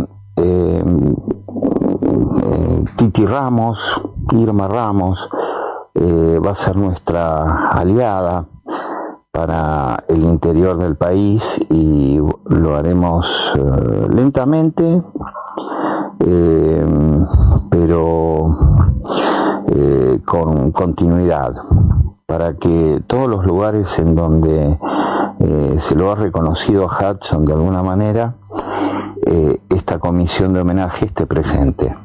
Titi 2.96 3.26
Ramos, 3.26 4.02
Irma 4.32 4.66
Ramos, 4.66 5.28
eh, 5.94 6.40
va 6.44 6.50
a 6.50 6.54
ser 6.54 6.76
nuestra 6.76 7.68
aliada 7.68 8.46
para 9.32 10.04
el 10.08 10.24
interior 10.24 10.76
del 10.76 10.94
país 10.94 11.58
y 11.70 12.20
lo 12.44 12.76
haremos 12.76 13.54
eh, 13.56 14.06
lentamente, 14.10 15.02
eh, 16.20 16.86
pero 17.70 18.54
eh, 19.68 20.20
con 20.26 20.70
continuidad, 20.72 21.54
para 22.26 22.58
que 22.58 23.02
todos 23.06 23.26
los 23.26 23.46
lugares 23.46 23.98
en 23.98 24.14
donde 24.14 24.78
se 25.78 25.96
lo 25.96 26.12
ha 26.12 26.14
reconocido 26.14 26.88
a 26.88 27.12
Hudson 27.12 27.44
de 27.44 27.52
alguna 27.54 27.82
manera, 27.82 28.36
esta 29.70 29.98
comisión 29.98 30.52
de 30.52 30.60
homenaje 30.60 31.06
esté 31.06 31.26
presente. 31.26 31.96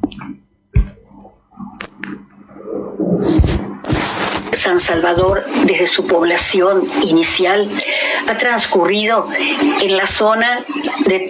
San 4.68 4.82
Salvador, 4.82 5.46
desde 5.64 5.88
su 5.88 6.06
población 6.06 6.90
inicial, 7.02 7.70
ha 8.28 8.36
transcurrido 8.36 9.30
en 9.80 9.96
la 9.96 10.06
zona 10.06 10.66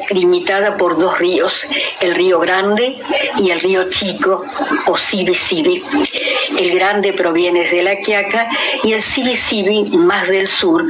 delimitada 0.10 0.76
por 0.76 0.98
dos 0.98 1.20
ríos, 1.20 1.68
el 2.02 2.16
río 2.16 2.40
Grande 2.40 2.96
y 3.38 3.52
el 3.52 3.60
río 3.60 3.92
Chico 3.92 4.44
o 4.88 4.98
Sibi 4.98 5.36
Sibi. 5.36 5.84
El 6.58 6.72
Grande 6.72 7.14
proviene 7.14 7.70
de 7.70 7.84
la 7.84 7.98
Quiaca 7.98 8.50
y 8.84 8.94
el 8.94 9.02
Sibi 9.02 9.36
Sibi 9.36 9.98
más 9.98 10.28
del 10.28 10.48
sur, 10.48 10.84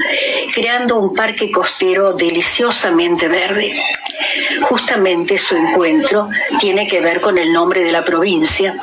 creando 0.53 0.97
un 0.97 1.13
parque 1.13 1.51
costero 1.51 2.13
deliciosamente 2.13 3.27
verde. 3.27 3.73
Justamente 4.61 5.37
su 5.37 5.55
encuentro 5.55 6.27
tiene 6.59 6.87
que 6.87 7.01
ver 7.01 7.21
con 7.21 7.37
el 7.37 7.51
nombre 7.51 7.81
de 7.81 7.91
la 7.91 8.03
provincia, 8.03 8.75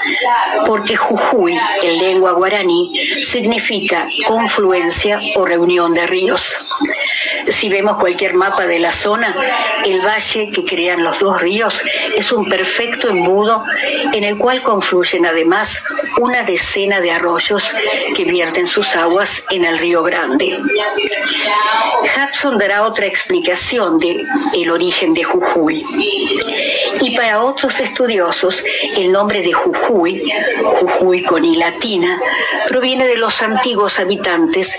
porque 0.66 0.96
Jujuy, 0.96 1.58
en 1.82 1.98
lengua 1.98 2.32
guaraní, 2.32 2.92
significa 3.22 4.06
confluencia 4.26 5.18
o 5.36 5.44
reunión 5.44 5.94
de 5.94 6.06
ríos. 6.06 6.56
Si 7.48 7.68
vemos 7.68 7.98
cualquier 7.98 8.34
mapa 8.34 8.66
de 8.66 8.78
la 8.78 8.92
zona, 8.92 9.34
el 9.84 10.00
valle 10.00 10.50
que 10.50 10.64
crean 10.64 11.02
los 11.02 11.18
dos 11.18 11.40
ríos 11.40 11.80
es 12.16 12.32
un 12.32 12.48
perfecto 12.48 13.08
embudo 13.08 13.64
en 14.12 14.24
el 14.24 14.38
cual 14.38 14.62
confluyen 14.62 15.26
además 15.26 15.82
una 16.20 16.42
decena 16.42 17.00
de 17.00 17.10
arroyos 17.10 17.62
que 18.14 18.24
vierten 18.24 18.66
sus 18.66 18.96
aguas 18.96 19.44
en 19.50 19.64
el 19.64 19.78
río 19.78 20.02
Grande. 20.02 20.56
Hudson 22.16 22.58
dará 22.58 22.84
otra 22.84 23.06
explicación 23.06 23.98
del 23.98 24.26
el 24.54 24.70
origen 24.70 25.14
de 25.14 25.24
Jujuy. 25.24 25.84
Y 27.04 27.14
para 27.14 27.42
otros 27.42 27.78
estudiosos, 27.80 28.64
el 28.96 29.12
nombre 29.12 29.42
de 29.42 29.52
Jujuy, 29.52 30.32
Jujuy 30.80 31.22
con 31.22 31.44
I 31.44 31.56
latina, 31.56 32.18
proviene 32.66 33.06
de 33.06 33.18
los 33.18 33.42
antiguos 33.42 34.00
habitantes, 34.00 34.78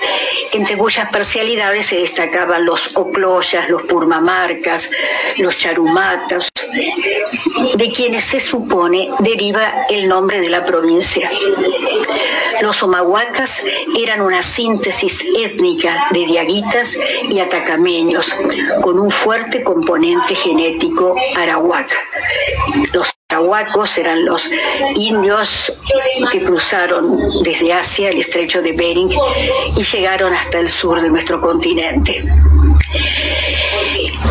entre 0.51 0.75
cuyas 0.75 1.07
parcialidades 1.11 1.85
se 1.85 1.97
destacaban 1.97 2.65
los 2.65 2.89
ocloyas, 2.95 3.69
los 3.69 3.83
purmamarcas, 3.83 4.89
los 5.37 5.55
charumatas, 5.59 6.49
de 7.75 7.91
quienes 7.91 8.23
se 8.23 8.39
supone 8.39 9.11
deriva 9.19 9.85
el 9.89 10.07
nombre 10.07 10.39
de 10.41 10.49
la 10.49 10.65
provincia. 10.65 11.29
Los 12.61 12.81
omahuacas 12.81 13.63
eran 13.99 14.21
una 14.21 14.41
síntesis 14.41 15.23
étnica 15.37 16.07
de 16.11 16.25
diaguitas 16.25 16.97
y 17.29 17.39
atacameños, 17.39 18.33
con 18.81 18.97
un 18.97 19.11
fuerte 19.11 19.61
componente 19.61 20.33
genético 20.33 21.15
arahuaca. 21.35 21.95
Los 22.93 23.09
arahuacos 23.29 23.97
eran 23.97 24.25
los 24.25 24.49
indios 24.95 25.73
que 26.31 26.43
cruzaron 26.43 27.17
desde 27.43 27.73
Asia 27.73 28.09
el 28.09 28.19
estrecho 28.19 28.61
de 28.61 28.71
Bering 28.71 29.09
y 29.75 29.83
llegaron 29.83 30.33
hasta 30.33 30.59
el 30.59 30.69
sur 30.69 31.01
de 31.01 31.09
nuestro 31.09 31.41
continente. 31.41 32.23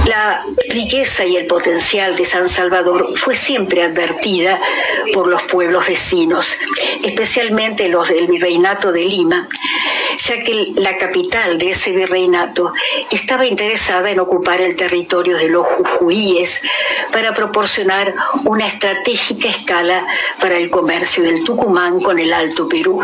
La 0.06 0.44
riqueza 0.68 1.24
y 1.24 1.36
el 1.36 1.46
potencial 1.46 2.14
de 2.14 2.26
San 2.26 2.48
Salvador 2.48 3.16
fue 3.16 3.34
siempre 3.34 3.82
advertida 3.82 4.60
por 5.14 5.28
los 5.28 5.42
pueblos 5.44 5.86
vecinos, 5.86 6.54
especialmente 7.02 7.88
los 7.88 8.08
del 8.08 8.26
virreinato 8.26 8.92
de 8.92 9.04
Lima, 9.04 9.48
ya 10.18 10.42
que 10.42 10.72
la 10.76 10.98
capital 10.98 11.56
de 11.56 11.70
ese 11.70 11.92
virreinato 11.92 12.72
estaba 13.10 13.46
interesada 13.46 14.10
en 14.10 14.20
ocupar 14.20 14.60
el 14.60 14.76
territorio 14.76 15.38
de 15.38 15.48
los 15.48 15.66
jujuíes 15.66 16.60
para 17.10 17.34
proporcionar 17.34 18.14
una 18.44 18.66
estratégica 18.66 19.48
escala 19.48 20.06
para 20.40 20.56
el 20.56 20.68
comercio 20.70 21.22
del 21.22 21.44
Tucumán 21.44 21.98
con 22.00 22.18
el 22.18 22.32
Alto 22.32 22.68
Perú. 22.68 23.00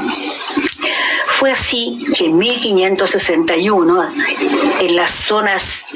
Fue 1.41 1.53
así 1.53 2.05
que 2.19 2.27
en 2.27 2.37
1561, 2.37 4.13
en 4.81 4.95
las 4.95 5.11
zonas 5.11 5.87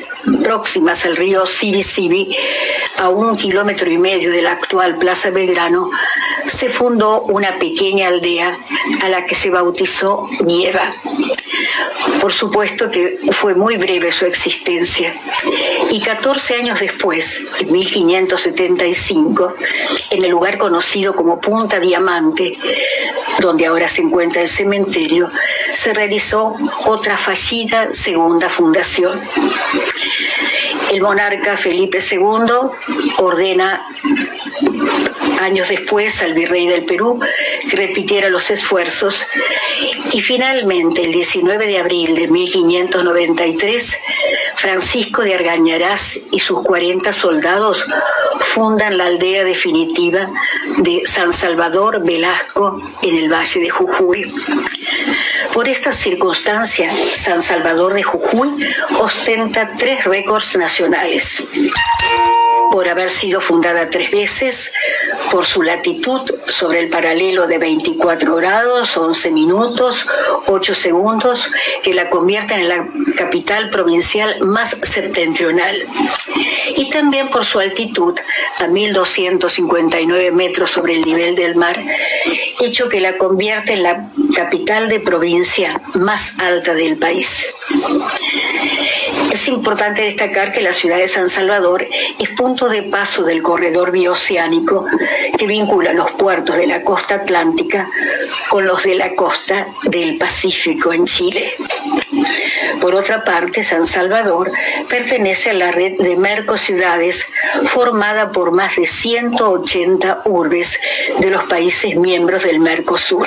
próximas 0.42 1.05
al 1.05 1.16
río 1.16 1.45
Sibi 1.45 1.82
Sibi, 1.82 2.34
a 2.97 3.11
un 3.11 3.36
kilómetro 3.36 3.90
y 3.92 3.99
medio 3.99 4.30
de 4.30 4.40
la 4.40 4.53
actual 4.53 4.97
Plaza 4.97 5.28
Belgrano, 5.28 5.90
se 6.47 6.70
fundó 6.70 7.24
una 7.24 7.59
pequeña 7.59 8.09
aldea 8.09 8.59
a 9.03 9.09
la 9.11 9.26
que 9.26 9.34
se 9.34 9.51
bautizó 9.51 10.30
Nieva. 10.47 10.95
Por 12.20 12.32
supuesto 12.32 12.90
que 12.90 13.18
fue 13.32 13.55
muy 13.55 13.76
breve 13.76 14.11
su 14.12 14.24
existencia. 14.26 15.14
Y 15.90 16.00
14 16.00 16.57
años 16.57 16.80
después, 16.80 17.44
en 17.61 17.72
1575, 17.72 19.55
en 20.11 20.24
el 20.24 20.30
lugar 20.30 20.59
conocido 20.59 21.14
como 21.14 21.40
Punta 21.40 21.80
Diamante, 21.80 22.52
donde 23.40 23.66
ahora 23.66 23.88
se 23.88 24.02
encuentra 24.02 24.42
el 24.42 24.48
cementerio, 24.48 25.28
se 25.72 25.92
realizó 25.92 26.57
otra 26.86 27.16
fallida 27.16 27.92
segunda 27.92 28.48
fundación. 28.48 29.20
El 30.93 31.01
monarca 31.01 31.57
Felipe 31.57 31.99
II 31.99 32.55
ordena 33.18 33.87
años 35.41 35.68
después 35.68 36.22
al 36.22 36.35
virrey 36.35 36.66
del 36.66 36.85
Perú 36.85 37.20
que 37.68 37.76
repitiera 37.76 38.28
los 38.30 38.51
esfuerzos 38.51 39.26
y 40.12 40.20
finalmente 40.20 41.05
el 41.05 41.12
19 41.12 41.66
de 41.66 41.78
abril 41.78 42.14
de 42.14 42.28
1593 42.28 43.97
Francisco 44.57 45.22
de 45.22 45.35
Argañarás 45.35 46.18
y 46.30 46.39
sus 46.39 46.62
40 46.62 47.12
soldados 47.12 47.85
fundan 48.55 48.97
la 48.97 49.07
aldea 49.07 49.45
definitiva 49.45 50.30
de 50.78 51.03
San 51.05 51.32
Salvador 51.32 52.03
Velasco 52.03 52.80
en 53.03 53.16
el 53.16 53.30
Valle 53.30 53.61
de 53.61 53.68
Jujuy. 53.68 54.26
Por 55.53 55.68
esta 55.68 55.93
circunstancia, 55.93 56.91
San 57.14 57.43
Salvador 57.43 57.95
de 57.95 58.03
Jujuy 58.03 58.74
ostenta 58.99 59.70
tres 59.76 60.05
récords 60.05 60.57
nacionales. 60.57 60.84
Por 62.70 62.89
haber 62.89 63.11
sido 63.11 63.41
fundada 63.41 63.89
tres 63.89 64.11
veces, 64.11 64.72
por 65.30 65.47
su 65.47 65.62
latitud 65.62 66.22
sobre 66.47 66.80
el 66.80 66.89
paralelo 66.89 67.47
de 67.47 67.59
24 67.59 68.37
grados, 68.37 68.97
11 68.97 69.30
minutos, 69.30 70.07
8 70.47 70.74
segundos, 70.74 71.47
que 71.82 71.95
la 71.95 72.11
convierten 72.11 72.61
en 72.61 72.68
la 72.68 72.89
capital 73.16 73.70
provincial 73.70 74.41
más 74.41 74.70
septentrional. 74.82 75.87
Y 76.76 76.89
también 76.91 77.30
por 77.30 77.45
su 77.45 77.61
altitud, 77.61 78.18
a 78.59 78.66
1.259 78.66 80.32
metros 80.32 80.70
sobre 80.70 80.95
el 80.95 81.03
nivel 81.03 81.37
del 81.37 81.55
mar, 81.55 81.80
hecho 82.61 82.89
que 82.89 83.01
la 83.01 83.16
convierte 83.18 83.74
en 83.74 83.82
la 83.82 84.11
capital 84.35 84.89
de 84.89 85.01
provincia 85.01 85.80
más 85.95 86.39
alta 86.39 86.74
del 86.74 86.97
país. 86.97 87.47
Es 89.35 89.49
importante 89.49 90.03
destacar 90.03 90.53
que 90.53 90.62
la 90.62 90.72
ciudad 90.72 90.99
de 90.99 91.09
San 91.09 91.28
Salvador 91.28 91.85
es 92.20 92.28
punto 92.37 92.68
de 92.68 92.85
paso 92.85 93.24
del 93.24 93.43
corredor 93.43 93.91
bioceánico 93.91 94.87
que 95.37 95.49
vincula 95.49 95.93
los 95.93 96.12
puertos 96.12 96.57
de 96.57 96.68
la 96.68 96.82
costa 96.82 97.16
atlántica 97.16 97.91
con 98.49 98.64
los 98.64 98.85
de 98.85 98.95
la 98.95 99.16
costa 99.16 99.66
del 99.87 100.18
Pacífico 100.18 100.93
en 100.93 101.07
Chile. 101.07 101.53
Por 102.80 102.95
otra 102.95 103.24
parte, 103.24 103.64
San 103.64 103.87
Salvador 103.87 104.53
pertenece 104.89 105.51
a 105.51 105.55
la 105.55 105.72
red 105.72 105.97
de 105.99 106.14
Mercociudades 106.14 107.26
formada 107.70 108.30
por 108.30 108.53
más 108.53 108.76
de 108.76 108.87
180 108.87 110.22
urbes 110.26 110.78
de 111.18 111.30
los 111.30 111.43
países 111.45 111.97
miembros 111.97 112.45
del 112.45 112.61
Mercosur. 112.61 113.26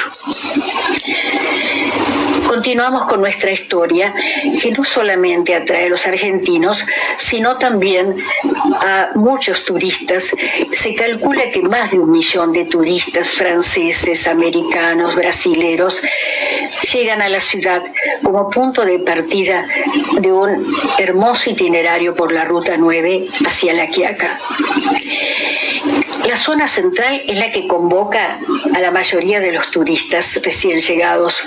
Continuamos 2.58 3.06
con 3.08 3.22
nuestra 3.22 3.52
historia, 3.52 4.12
que 4.60 4.72
no 4.72 4.84
solamente 4.84 5.54
atrae 5.54 5.86
a 5.86 5.90
los 5.90 6.08
argentinos, 6.08 6.84
sino 7.18 7.58
también 7.58 8.16
a 8.82 9.12
muchos 9.14 9.64
turistas. 9.64 10.36
Se 10.72 10.96
calcula 10.96 11.52
que 11.52 11.62
más 11.62 11.92
de 11.92 12.00
un 12.00 12.10
millón 12.10 12.52
de 12.54 12.66
turistas 12.66 13.30
franceses, 13.30 14.28
americanos, 14.28 15.16
brasileros 15.16 16.02
llegan 16.92 17.22
a 17.22 17.30
la 17.30 17.40
ciudad 17.40 17.84
como 18.24 18.50
punto 18.50 18.84
de 18.84 18.98
partida 18.98 19.64
de 20.20 20.34
un 20.34 20.66
hermoso 20.98 21.52
itinerario 21.52 22.16
por 22.16 22.32
la 22.32 22.44
Ruta 22.44 22.76
9 22.76 23.28
hacia 23.46 23.76
La 23.76 23.88
Quiaca. 23.88 24.36
La 26.28 26.36
zona 26.36 26.68
central 26.68 27.22
es 27.26 27.38
la 27.38 27.52
que 27.52 27.68
convoca 27.70 28.40
a 28.76 28.80
la 28.80 28.92
mayoría 28.92 29.40
de 29.40 29.54
los 29.54 29.72
turistas 29.72 30.38
recién 30.44 30.82
llegados. 30.82 31.42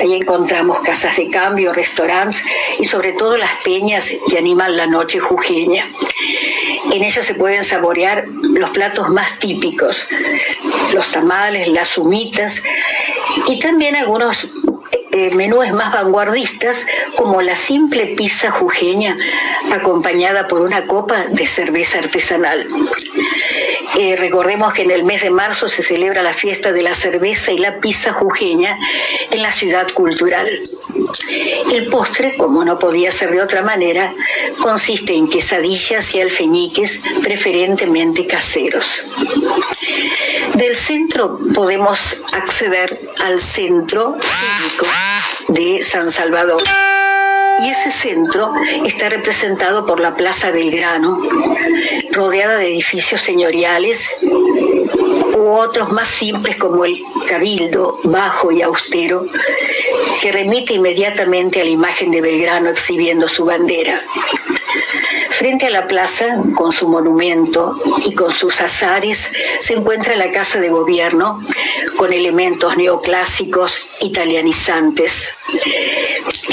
Ahí 0.00 0.14
encontramos 0.14 0.80
casas 0.80 1.16
de 1.16 1.30
cambio, 1.30 1.72
restaurantes 1.72 2.42
y 2.80 2.86
sobre 2.86 3.12
todo 3.12 3.36
las 3.36 3.52
peñas 3.62 4.10
que 4.28 4.36
animan 4.36 4.76
la 4.76 4.88
noche 4.88 5.20
jujeña. 5.20 5.88
En 6.92 7.04
ellas 7.04 7.24
se 7.24 7.34
pueden 7.34 7.62
saborear 7.62 8.26
los 8.26 8.70
platos 8.70 9.08
más 9.10 9.38
típicos, 9.38 10.08
los 10.92 11.08
tamales, 11.12 11.68
las 11.68 11.96
humitas 11.96 12.60
y 13.46 13.60
también 13.60 13.94
algunos 13.94 14.52
eh, 15.12 15.30
menúes 15.36 15.72
más 15.72 15.92
vanguardistas 15.92 16.84
como 17.14 17.42
la 17.42 17.54
simple 17.54 18.08
pizza 18.16 18.50
jujeña 18.50 19.16
acompañada 19.72 20.48
por 20.48 20.62
una 20.62 20.84
copa 20.84 21.26
de 21.30 21.46
cerveza 21.46 22.00
artesanal. 22.00 22.66
Eh, 23.98 24.14
recordemos 24.16 24.74
que 24.74 24.82
en 24.82 24.90
el 24.90 25.04
mes 25.04 25.22
de 25.22 25.30
marzo 25.30 25.68
se 25.68 25.82
celebra 25.82 26.22
la 26.22 26.34
fiesta 26.34 26.70
de 26.70 26.82
la 26.82 26.94
cerveza 26.94 27.50
y 27.50 27.58
la 27.58 27.76
pizza 27.80 28.12
jujeña 28.12 28.78
en 29.30 29.42
la 29.42 29.50
ciudad 29.50 29.90
cultural. 29.92 30.62
El 31.72 31.86
postre, 31.86 32.36
como 32.36 32.62
no 32.62 32.78
podía 32.78 33.10
ser 33.10 33.30
de 33.30 33.40
otra 33.40 33.62
manera, 33.62 34.12
consiste 34.60 35.14
en 35.14 35.28
quesadillas 35.28 36.14
y 36.14 36.20
alfeñiques 36.20 37.00
preferentemente 37.22 38.26
caseros. 38.26 39.02
Del 40.54 40.76
centro 40.76 41.38
podemos 41.54 42.22
acceder 42.32 43.00
al 43.24 43.40
centro 43.40 44.16
cívico 44.20 44.86
de 45.48 45.82
San 45.82 46.10
Salvador. 46.10 46.62
Y 47.58 47.70
ese 47.70 47.90
centro 47.90 48.52
está 48.84 49.08
representado 49.08 49.86
por 49.86 49.98
la 49.98 50.14
Plaza 50.14 50.50
Belgrano, 50.50 51.20
rodeada 52.12 52.58
de 52.58 52.68
edificios 52.68 53.20
señoriales 53.22 54.14
u 55.36 55.48
otros 55.52 55.90
más 55.90 56.08
simples 56.08 56.56
como 56.56 56.84
el 56.84 57.02
Cabildo, 57.28 57.98
bajo 58.04 58.52
y 58.52 58.62
austero, 58.62 59.26
que 60.20 60.32
remite 60.32 60.74
inmediatamente 60.74 61.60
a 61.60 61.64
la 61.64 61.70
imagen 61.70 62.10
de 62.10 62.20
Belgrano 62.20 62.70
exhibiendo 62.70 63.28
su 63.28 63.44
bandera. 63.44 64.02
Frente 65.30 65.66
a 65.66 65.70
la 65.70 65.86
plaza, 65.86 66.42
con 66.54 66.72
su 66.72 66.88
monumento 66.88 67.78
y 68.04 68.14
con 68.14 68.32
sus 68.32 68.60
azares, 68.60 69.30
se 69.60 69.74
encuentra 69.74 70.16
la 70.16 70.30
Casa 70.30 70.60
de 70.60 70.70
Gobierno, 70.70 71.42
con 71.96 72.12
elementos 72.12 72.76
neoclásicos 72.76 73.90
italianizantes. 74.00 75.38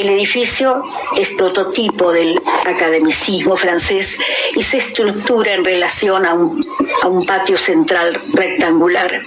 El 0.03 0.09
edificio 0.09 0.83
es 1.17 1.29
prototipo 1.29 2.11
del 2.11 2.37
academicismo 2.65 3.55
francés 3.55 4.17
y 4.53 4.61
se 4.61 4.79
estructura 4.79 5.53
en 5.53 5.63
relación 5.63 6.25
a 6.25 6.33
un, 6.33 6.61
a 7.03 7.07
un 7.07 7.25
patio 7.25 7.57
central 7.57 8.19
rectangular. 8.33 9.21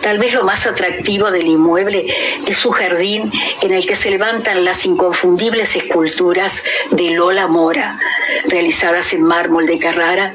Tal 0.00 0.16
vez 0.16 0.32
lo 0.32 0.44
más 0.44 0.66
atractivo 0.66 1.30
del 1.30 1.46
inmueble 1.46 2.06
es 2.46 2.56
su 2.56 2.70
jardín 2.70 3.30
en 3.60 3.72
el 3.74 3.86
que 3.86 3.96
se 3.96 4.08
levantan 4.08 4.64
las 4.64 4.86
inconfundibles 4.86 5.76
esculturas 5.76 6.62
de 6.92 7.10
Lola 7.10 7.46
Mora, 7.46 8.00
realizadas 8.46 9.12
en 9.12 9.24
mármol 9.24 9.66
de 9.66 9.78
Carrara 9.78 10.34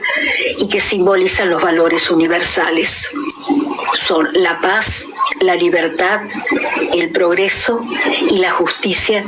y 0.60 0.70
que 0.70 0.80
simbolizan 0.80 1.50
los 1.50 1.64
valores 1.64 2.12
universales. 2.12 3.10
Son 3.96 4.30
la 4.34 4.62
paz, 4.62 5.08
la 5.40 5.56
libertad, 5.56 6.22
el 6.94 7.10
progreso 7.10 7.84
y 8.30 8.38
la 8.38 8.52
justicia 8.52 9.24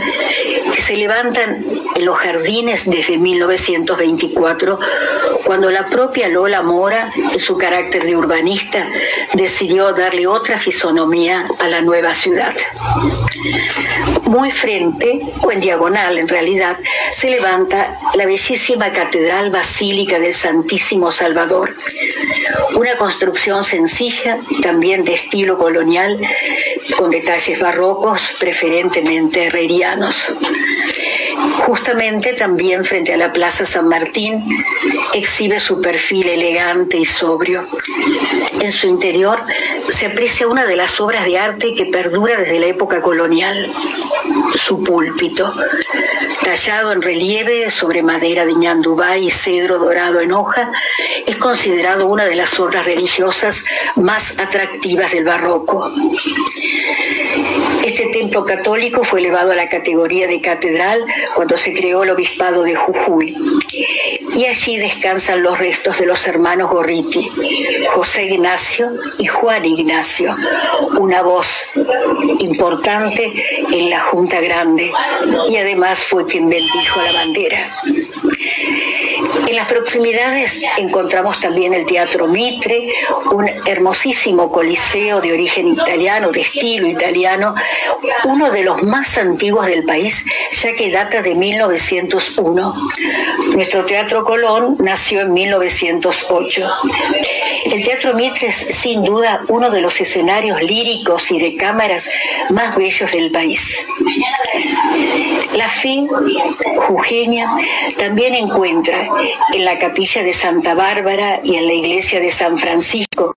que 0.73 0.81
se 0.81 0.97
levantan 0.97 1.63
en 1.95 2.05
los 2.05 2.17
jardines 2.17 2.89
desde 2.89 3.17
1924, 3.17 4.79
cuando 5.45 5.69
la 5.69 5.87
propia 5.87 6.27
Lola 6.29 6.61
Mora, 6.61 7.11
en 7.15 7.39
su 7.39 7.57
carácter 7.57 8.05
de 8.05 8.15
urbanista, 8.15 8.87
decidió 9.33 9.91
darle 9.93 10.27
otra 10.27 10.59
fisonomía 10.59 11.47
a 11.59 11.67
la 11.67 11.81
nueva 11.81 12.13
ciudad. 12.13 12.53
Muy 14.25 14.51
frente, 14.51 15.21
o 15.41 15.51
en 15.51 15.59
diagonal 15.59 16.17
en 16.17 16.27
realidad, 16.27 16.77
se 17.11 17.29
levanta 17.29 17.97
la 18.15 18.25
bellísima 18.25 18.91
Catedral 18.91 19.51
Basílica 19.51 20.19
del 20.19 20.33
Santísimo 20.33 21.11
Salvador, 21.11 21.75
una 22.75 22.95
construcción 22.97 23.63
sencilla, 23.63 24.39
también 24.61 25.03
de 25.03 25.13
estilo 25.13 25.57
colonial, 25.57 25.92
con 26.97 27.11
detalles 27.11 27.59
barrocos, 27.59 28.33
preferentemente 28.39 29.45
herrerianos. 29.45 30.15
Justamente 31.65 32.33
también 32.33 32.83
frente 32.83 33.13
a 33.13 33.17
la 33.17 33.31
Plaza 33.31 33.65
San 33.65 33.87
Martín 33.87 34.43
exhibe 35.13 35.59
su 35.59 35.81
perfil 35.81 36.27
elegante 36.27 36.97
y 36.97 37.05
sobrio. 37.05 37.63
En 38.59 38.71
su 38.71 38.87
interior 38.87 39.39
se 39.89 40.07
aprecia 40.07 40.47
una 40.47 40.65
de 40.65 40.75
las 40.75 40.99
obras 40.99 41.25
de 41.25 41.37
arte 41.37 41.73
que 41.75 41.85
perdura 41.85 42.37
desde 42.37 42.59
la 42.59 42.67
época 42.67 43.01
colonial, 43.01 43.71
su 44.55 44.83
púlpito, 44.83 45.53
tallado 46.43 46.91
en 46.91 47.01
relieve 47.01 47.69
sobre 47.71 48.03
madera 48.03 48.45
de 48.45 48.53
ñandubá 48.53 49.17
y 49.17 49.31
cedro 49.31 49.79
dorado 49.79 50.19
en 50.19 50.31
hoja, 50.31 50.71
es 51.25 51.37
considerado 51.37 52.07
una 52.07 52.25
de 52.25 52.35
las 52.35 52.59
obras 52.59 52.85
religiosas 52.85 53.63
más 53.95 54.39
atractivas 54.39 55.11
del 55.11 55.23
barroco. 55.23 55.91
Este 57.83 58.05
templo 58.07 58.45
católico 58.45 59.03
fue 59.03 59.19
elevado 59.19 59.51
a 59.51 59.55
la 59.55 59.69
categoría 59.69 60.27
de 60.27 60.39
catedral 60.39 61.05
cuando 61.35 61.57
se 61.57 61.73
creó 61.73 62.03
el 62.03 62.11
obispado 62.11 62.63
de 62.63 62.75
Jujuy. 62.75 63.35
Y 64.35 64.45
allí 64.45 64.77
descansan 64.77 65.43
los 65.43 65.57
restos 65.57 65.99
de 65.99 66.05
los 66.05 66.27
hermanos 66.27 66.71
Gorriti, 66.71 67.29
José 67.89 68.23
Ignacio 68.23 68.91
y 69.19 69.27
Juan 69.27 69.63
Ignacio, 69.65 70.35
una 70.99 71.21
voz 71.21 71.73
importante 72.39 73.31
en 73.71 73.89
la 73.89 73.99
Junta 73.99 74.41
Grande 74.41 74.91
y 75.49 75.57
además 75.57 75.99
fue 76.03 76.25
quien 76.25 76.49
bendijo 76.49 77.01
la 77.01 77.11
bandera. 77.13 77.69
En 79.47 79.55
las 79.55 79.67
proximidades 79.67 80.61
encontramos 80.77 81.39
también 81.39 81.73
el 81.73 81.85
Teatro 81.85 82.27
Mitre, 82.27 82.93
un 83.31 83.49
hermosísimo 83.65 84.51
coliseo 84.51 85.21
de 85.21 85.33
origen 85.33 85.73
italiano, 85.73 86.31
de 86.31 86.41
estilo 86.41 86.87
italiano, 86.87 87.53
uno 88.25 88.51
de 88.51 88.63
los 88.63 88.81
más 88.83 89.17
antiguos 89.17 89.65
del 89.67 89.83
país, 89.83 90.25
ya 90.51 90.73
que 90.73 90.91
data 90.91 91.21
de 91.21 91.35
1901. 91.35 92.73
Nuestro 93.55 93.85
Teatro 93.85 94.23
Colón 94.23 94.77
nació 94.79 95.21
en 95.21 95.33
1908. 95.33 96.69
El 97.65 97.83
Teatro 97.83 98.13
Mitre 98.13 98.47
es 98.47 98.55
sin 98.55 99.03
duda 99.03 99.41
uno 99.47 99.69
de 99.69 99.81
los 99.81 99.99
escenarios 99.99 100.61
líricos 100.61 101.31
y 101.31 101.39
de 101.39 101.55
cámaras 101.55 102.09
más 102.49 102.75
bellos 102.75 103.11
del 103.11 103.31
país. 103.31 103.85
La 105.55 105.69
fe 105.69 106.01
jujeña 106.87 107.47
también 107.97 108.33
encuentra 108.35 109.07
en 109.53 109.65
la 109.65 109.77
capilla 109.77 110.23
de 110.23 110.33
Santa 110.33 110.73
Bárbara 110.73 111.39
y 111.43 111.55
en 111.55 111.67
la 111.67 111.73
iglesia 111.73 112.19
de 112.19 112.31
San 112.31 112.57
Francisco 112.57 113.33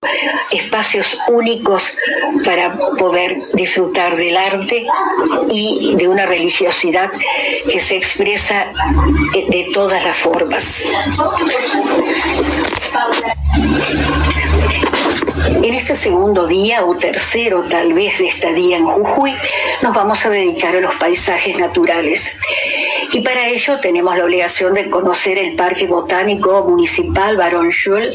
espacios 0.51 1.17
únicos 1.27 1.83
para 2.45 2.75
poder 2.75 3.37
disfrutar 3.53 4.15
del 4.15 4.37
arte 4.37 4.85
y 5.49 5.95
de 5.95 6.07
una 6.07 6.25
religiosidad 6.25 7.11
que 7.69 7.79
se 7.79 7.95
expresa 7.95 8.67
de 9.33 9.67
todas 9.73 10.03
las 10.03 10.17
formas. 10.17 10.85
En 15.47 15.73
este 15.73 15.95
segundo 15.95 16.45
día 16.45 16.85
o 16.85 16.95
tercero 16.95 17.63
tal 17.63 17.93
vez 17.93 18.17
de 18.19 18.27
estadía 18.27 18.77
en 18.77 18.85
Jujuy, 18.85 19.33
nos 19.81 19.95
vamos 19.95 20.25
a 20.25 20.29
dedicar 20.29 20.75
a 20.75 20.81
los 20.81 20.93
paisajes 20.95 21.57
naturales. 21.57 22.35
Y 23.13 23.21
para 23.21 23.47
ello 23.47 23.79
tenemos 23.79 24.17
la 24.17 24.25
obligación 24.25 24.73
de 24.73 24.89
conocer 24.89 25.37
el 25.37 25.55
Parque 25.55 25.87
Botánico 25.87 26.65
Municipal 26.67 27.37
Barón 27.37 27.71
Schul, 27.71 28.11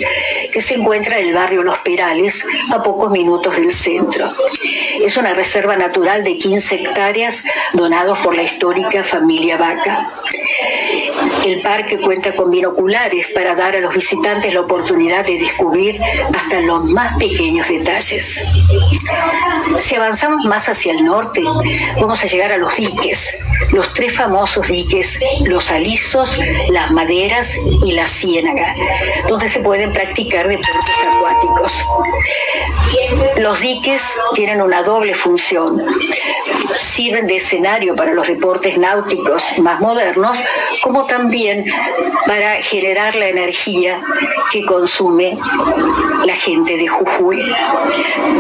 que 0.52 0.60
se 0.60 0.74
encuentra 0.74 1.18
en 1.18 1.28
el 1.28 1.34
barrio 1.34 1.62
Los 1.62 1.78
Perales, 1.78 2.44
a 2.70 2.82
pocos 2.82 3.10
minutos 3.10 3.56
del 3.56 3.72
centro. 3.72 4.30
Es 5.00 5.16
una 5.16 5.32
reserva 5.32 5.76
natural 5.76 6.24
de 6.24 6.36
15 6.36 6.74
hectáreas 6.74 7.44
donados 7.72 8.18
por 8.18 8.36
la 8.36 8.42
histórica 8.42 9.02
familia 9.02 9.56
Vaca. 9.56 10.10
El 11.44 11.60
parque 11.60 11.98
cuenta 11.98 12.34
con 12.36 12.50
binoculares 12.50 13.26
para 13.34 13.56
dar 13.56 13.74
a 13.74 13.80
los 13.80 13.92
visitantes 13.92 14.54
la 14.54 14.60
oportunidad 14.60 15.24
de 15.26 15.38
descubrir 15.38 16.00
hasta 16.34 16.60
los 16.60 16.84
más 16.84 17.16
pequeños 17.18 17.68
detalles. 17.68 18.40
Si 19.78 19.96
avanzamos 19.96 20.44
más 20.44 20.68
hacia 20.68 20.92
el 20.92 21.04
norte, 21.04 21.42
vamos 22.00 22.22
a 22.22 22.28
llegar 22.28 22.52
a 22.52 22.58
los 22.58 22.76
diques, 22.76 23.34
los 23.72 23.92
tres 23.92 24.14
famosos 24.14 24.68
diques, 24.68 25.18
los 25.44 25.70
alisos, 25.72 26.38
las 26.70 26.92
maderas 26.92 27.56
y 27.84 27.90
la 27.90 28.06
ciénaga, 28.06 28.76
donde 29.28 29.48
se 29.48 29.58
pueden 29.60 29.92
practicar 29.92 30.46
deportes 30.46 30.94
acuáticos. 31.10 31.72
Los 33.38 33.58
diques 33.60 34.02
tienen 34.34 34.62
una 34.62 34.82
doble 34.82 35.14
función. 35.14 35.82
Sirven 36.74 37.26
de 37.26 37.36
escenario 37.36 37.96
para 37.96 38.14
los 38.14 38.28
deportes 38.28 38.78
náuticos 38.78 39.58
más 39.58 39.80
modernos, 39.80 40.38
como 40.82 41.04
también 41.06 41.31
para 42.26 42.62
generar 42.62 43.14
la 43.14 43.28
energía 43.28 44.00
que 44.50 44.64
consume 44.64 45.36
la 46.24 46.34
gente 46.34 46.76
de 46.76 46.88
Jujuy. 46.88 47.42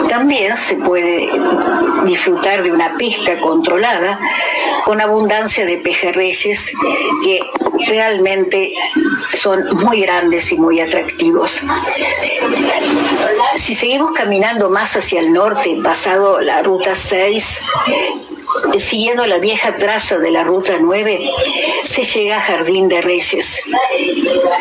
También 0.08 0.56
se 0.56 0.76
puede 0.76 1.30
disfrutar 2.04 2.62
de 2.62 2.72
una 2.72 2.96
pesca 2.96 3.38
controlada 3.40 4.18
con 4.84 5.00
abundancia 5.00 5.64
de 5.64 5.78
pejerreyes 5.78 6.72
que 7.24 7.40
realmente 7.86 8.72
son 9.28 9.76
muy 9.76 10.00
grandes 10.02 10.52
y 10.52 10.58
muy 10.58 10.80
atractivos. 10.80 11.60
Si 13.54 13.74
seguimos 13.74 14.12
caminando 14.12 14.70
más 14.70 14.96
hacia 14.96 15.20
el 15.20 15.32
norte, 15.32 15.78
pasado 15.82 16.40
la 16.40 16.62
ruta 16.62 16.94
6, 16.94 17.60
siguiendo 18.78 19.26
la 19.26 19.38
vieja 19.38 19.76
traza 19.76 20.18
de 20.18 20.30
la 20.30 20.44
Ruta 20.44 20.74
9, 20.80 21.30
se 21.82 22.02
llega 22.02 22.36
a 22.38 22.40
Jardín 22.40 22.88
de 22.88 23.00
Reyes 23.00 23.62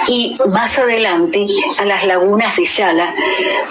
y 0.08 0.36
más 0.50 0.78
adelante 0.78 1.48
a 1.80 1.86
las 1.86 2.06
lagunas 2.06 2.56
de 2.56 2.66
Yala, 2.66 3.14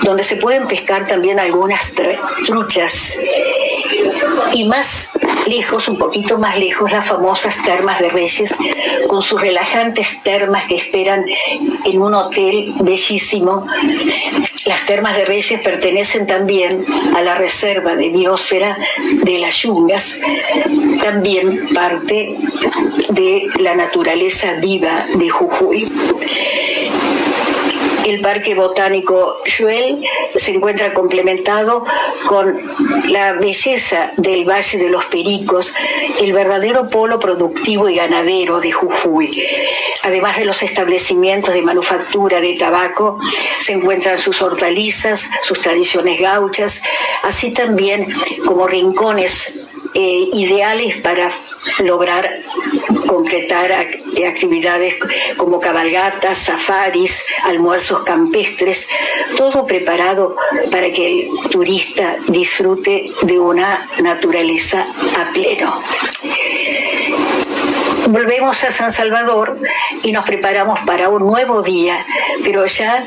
donde 0.03 0.23
se 0.23 0.37
pueden 0.37 0.67
pescar 0.69 1.07
también 1.07 1.39
algunas 1.39 1.93
truchas 2.47 3.19
y 4.53 4.65
más 4.65 5.19
lejos, 5.47 5.89
un 5.89 5.99
poquito 5.99 6.39
más 6.39 6.59
lejos, 6.59 6.91
las 6.91 7.07
famosas 7.07 7.57
termas 7.63 7.99
de 8.01 8.09
Reyes, 8.09 8.55
con 9.09 9.23
sus 9.23 9.41
relajantes 9.41 10.23
termas 10.23 10.65
que 10.65 10.77
esperan 10.77 11.25
en 11.85 12.03
un 12.03 12.15
hotel 12.15 12.73
bellísimo. 12.81 13.67
Las 14.67 14.85
termas 14.85 15.17
de 15.17 15.25
Reyes 15.25 15.61
pertenecen 15.63 16.27
también 16.27 16.85
a 17.15 17.23
la 17.23 17.35
reserva 17.35 17.97
de 17.97 18.11
biosfera 18.11 18.77
de 19.25 19.39
las 19.39 19.57
Yungas, 19.63 20.21
también 21.03 21.59
parte 21.75 22.37
de 23.09 23.47
la 23.59 23.75
naturaleza 23.75 24.55
viva 24.55 25.07
de 25.15 25.31
Jujuy 25.31 25.91
el 28.11 28.21
Parque 28.21 28.55
Botánico 28.55 29.37
Juel 29.57 30.05
se 30.35 30.51
encuentra 30.51 30.93
complementado 30.93 31.85
con 32.27 32.61
la 33.09 33.35
belleza 33.35 34.13
del 34.17 34.45
Valle 34.45 34.79
de 34.79 34.89
los 34.89 35.05
Pericos, 35.07 35.73
el 36.21 36.33
verdadero 36.33 36.91
polo 36.91 37.21
productivo 37.21 37.89
y 37.89 37.97
ganadero 37.97 38.61
de 38.61 38.73
Jujuy. 38.73 39.47
Además 40.03 40.39
de 40.39 40.45
los 40.45 40.61
establecimientos 40.63 41.55
de 41.55 41.63
manufactura 41.63 42.41
de 42.41 42.55
tabaco, 42.55 43.19
se 43.61 43.73
encuentran 43.73 44.19
sus 44.19 44.43
hortalizas, 44.43 45.29
sus 45.43 45.61
tradiciones 45.61 46.19
gauchas, 46.21 46.83
así 47.23 47.53
también 47.53 48.09
como 48.45 48.67
rincones 48.67 49.69
eh, 49.95 50.29
ideales 50.33 50.97
para 50.97 51.31
lograr 51.79 52.40
concretar 53.07 53.73
actividades 53.73 54.95
como 55.37 55.61
cabalgatas, 55.61 56.39
safaris, 56.39 57.25
almuerzos 57.45 58.03
campestres, 58.03 58.89
todo 59.37 59.67
preparado 59.67 60.37
para 60.71 60.91
que 60.91 61.07
el 61.07 61.29
turista 61.51 62.17
disfrute 62.29 63.07
de 63.23 63.39
una 63.39 63.89
naturaleza 64.03 64.87
a 65.19 65.33
pleno. 65.33 65.81
Volvemos 68.09 68.65
a 68.65 68.73
San 68.73 68.91
Salvador 68.91 69.59
y 70.03 70.13
nos 70.13 70.25
preparamos 70.25 70.81
para 70.81 71.09
un 71.09 71.27
nuevo 71.27 71.63
día, 71.63 72.05
pero 72.43 72.67
ya... 72.67 73.07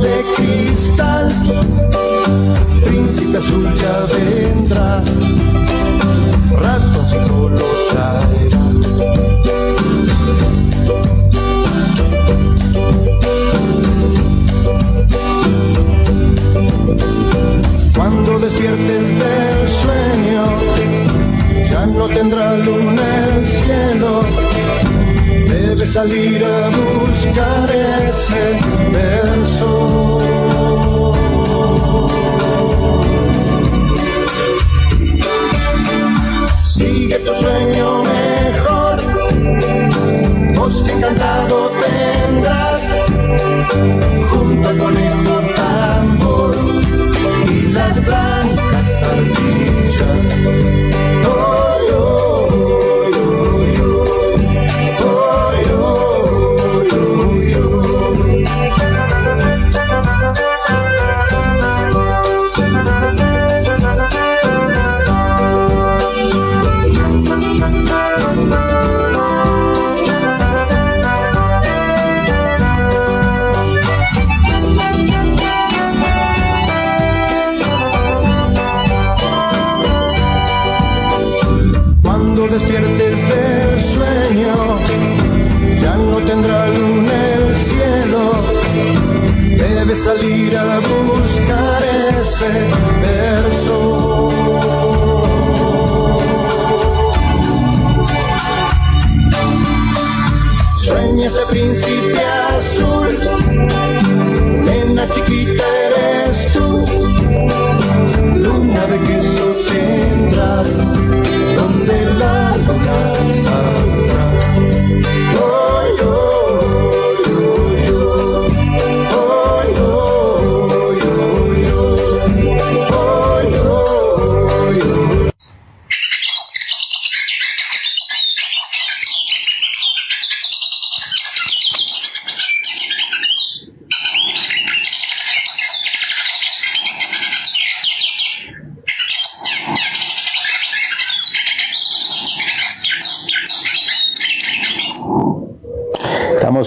de 0.00 0.24
cristal, 0.36 1.28
príncipe 2.84 3.36
azul 3.38 3.74
ya 3.74 4.06
vendrá, 4.12 5.02
luna 22.64 23.06
el 23.26 23.46
cielo. 23.62 24.22
Debe 25.48 25.86
salir 25.86 26.44
a 26.44 26.68
buscar 26.68 27.70
ese 27.70 28.44
verso. 28.92 30.20
Sigue 36.76 37.18
tu 37.20 37.34
sueño 37.34 38.02
mejor, 38.02 38.96
bosque 40.56 40.92
encantado 40.92 41.70
tendrás, 41.82 42.82
junto 44.30 44.68
al 44.68 44.78
conejo 44.78 45.34
tambor 45.56 46.56
y 47.50 47.66
las 47.72 48.04
blancas 48.04 48.43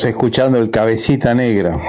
escuchando 0.03 0.57
el 0.57 0.69
Cabecita 0.69 1.33
Negra. 1.33 1.79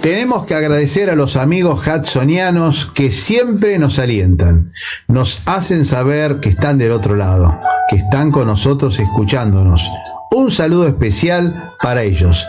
Tenemos 0.00 0.46
que 0.46 0.54
agradecer 0.54 1.10
a 1.10 1.14
los 1.14 1.36
amigos 1.36 1.86
hudsonianos 1.86 2.86
que 2.92 3.12
siempre 3.12 3.78
nos 3.78 4.00
alientan, 4.00 4.72
nos 5.06 5.42
hacen 5.46 5.84
saber 5.84 6.40
que 6.40 6.48
están 6.48 6.76
del 6.78 6.90
otro 6.90 7.14
lado, 7.14 7.60
que 7.88 7.96
están 7.96 8.32
con 8.32 8.48
nosotros 8.48 8.98
escuchándonos. 8.98 9.88
Un 10.32 10.50
saludo 10.50 10.88
especial 10.88 11.74
para 11.80 12.02
ellos. 12.02 12.44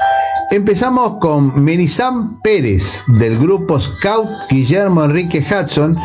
Empezamos 0.50 1.20
con 1.20 1.64
Menisam 1.64 2.42
Pérez 2.42 3.04
del 3.08 3.38
grupo 3.38 3.80
Scout 3.80 4.30
Guillermo 4.50 5.04
Enrique 5.04 5.40
Hudson 5.40 5.96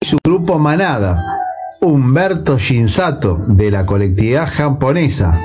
y 0.00 0.06
su 0.06 0.18
grupo 0.22 0.58
Manada, 0.58 1.39
Humberto 1.82 2.58
Shinsato 2.58 3.42
de 3.48 3.70
la 3.70 3.86
colectividad 3.86 4.46
japonesa 4.46 5.40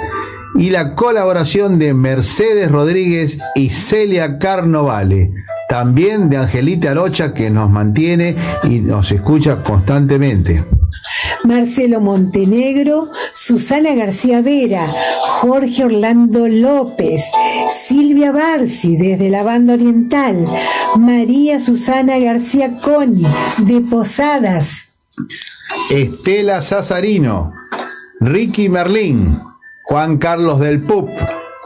y 0.56 0.70
la 0.70 0.94
colaboración 0.94 1.80
de 1.80 1.94
Mercedes 1.94 2.70
Rodríguez 2.70 3.40
y 3.56 3.70
Celia 3.70 4.38
Carnovale, 4.38 5.32
también 5.70 6.30
de 6.30 6.38
Angelita 6.38 6.92
Arocha 6.92 7.34
que 7.34 7.50
nos 7.50 7.70
mantiene 7.70 8.36
y 8.64 8.80
nos 8.80 9.14
escucha 9.14 9.64
constantemente. 9.64 10.66
Marcelo 11.46 12.02
Montenegro, 12.02 13.10
Susana 13.32 13.96
García 13.96 14.42
Vera, 14.42 14.88
Jorge 15.22 15.86
Orlando 15.86 16.48
López, 16.50 17.22
Silvia 17.70 18.34
Barci 18.34 18.98
desde 18.98 19.30
la 19.30 19.44
banda 19.44 19.76
oriental, 19.76 20.48
María 20.98 21.60
Susana 21.62 22.18
García 22.20 22.78
Coni 22.82 23.26
de 23.60 23.82
Posadas. 23.82 24.85
Estela 25.90 26.62
Sazarino, 26.62 27.54
Ricky 28.20 28.70
Merlín, 28.70 29.40
Juan 29.84 30.18
Carlos 30.18 30.60
del 30.60 30.82
Pup, 30.82 31.10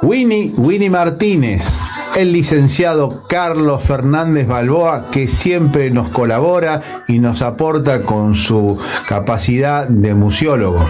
Winnie, 0.01 0.53
Winnie 0.57 0.89
Martínez, 0.89 1.79
el 2.17 2.33
licenciado 2.33 3.25
Carlos 3.27 3.83
Fernández 3.83 4.47
Balboa, 4.47 5.09
que 5.11 5.27
siempre 5.27 5.89
nos 5.91 6.09
colabora 6.09 7.03
y 7.07 7.19
nos 7.19 7.41
aporta 7.41 8.03
con 8.03 8.35
su 8.35 8.77
capacidad 9.07 9.87
de 9.87 10.13
museólogo. 10.13 10.85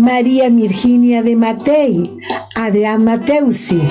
María 0.00 0.48
Virginia 0.48 1.22
de 1.22 1.36
Matei, 1.36 2.18
Adrián 2.54 3.04
Mateusi, 3.04 3.82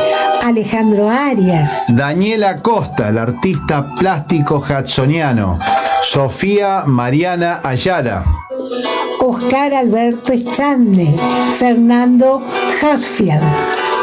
Alejandro 0.43 1.09
Arias, 1.09 1.83
Daniela 1.89 2.61
Costa, 2.61 3.09
el 3.09 3.17
artista 3.17 3.95
plástico 3.95 4.57
hudsoniano, 4.59 5.57
Sofía 6.03 6.83
Mariana 6.85 7.59
Ayala, 7.63 8.25
Oscar 9.19 9.73
Alberto 9.73 10.33
Echandne, 10.33 11.15
Fernando 11.57 12.41
Hasfield. 12.81 13.41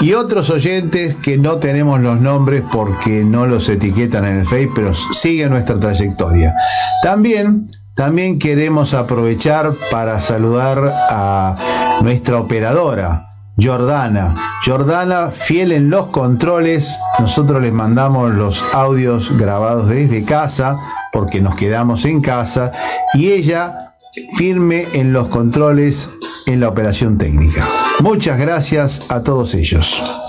y 0.00 0.14
otros 0.14 0.50
oyentes 0.50 1.16
que 1.16 1.38
no 1.38 1.58
tenemos 1.58 2.00
los 2.00 2.20
nombres 2.20 2.62
porque 2.72 3.24
no 3.24 3.46
los 3.46 3.68
etiquetan 3.68 4.24
en 4.24 4.38
el 4.40 4.44
Face, 4.44 4.70
pero 4.74 4.92
siguen 4.94 5.50
nuestra 5.50 5.78
trayectoria. 5.78 6.54
También, 7.02 7.70
también 7.94 8.38
queremos 8.38 8.94
aprovechar 8.94 9.74
para 9.90 10.20
saludar 10.20 10.92
a 11.10 11.98
nuestra 12.02 12.38
operadora, 12.38 13.27
Jordana. 13.60 14.34
Jordana, 14.64 15.30
fiel 15.30 15.72
en 15.72 15.90
los 15.90 16.08
controles, 16.08 16.98
nosotros 17.18 17.60
les 17.60 17.72
mandamos 17.72 18.32
los 18.34 18.64
audios 18.72 19.36
grabados 19.36 19.88
desde 19.88 20.24
casa, 20.24 20.76
porque 21.12 21.40
nos 21.40 21.56
quedamos 21.56 22.04
en 22.04 22.20
casa, 22.20 22.72
y 23.14 23.30
ella 23.30 23.76
firme 24.36 24.86
en 24.92 25.12
los 25.12 25.28
controles 25.28 26.10
en 26.46 26.60
la 26.60 26.68
operación 26.68 27.18
técnica. 27.18 27.66
Muchas 28.00 28.38
gracias 28.38 29.02
a 29.08 29.22
todos 29.22 29.54
ellos. 29.54 30.27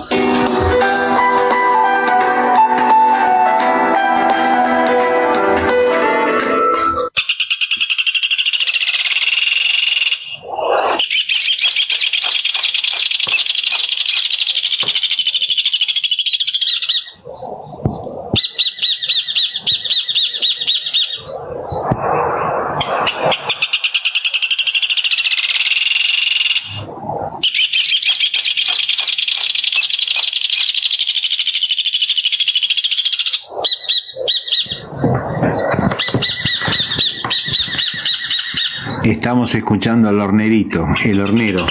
El 41.04 41.22
hornero. 41.22 41.66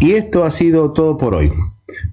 Y 0.00 0.12
esto 0.12 0.44
ha 0.44 0.50
sido 0.50 0.92
todo 0.92 1.16
por 1.16 1.34
hoy. 1.34 1.50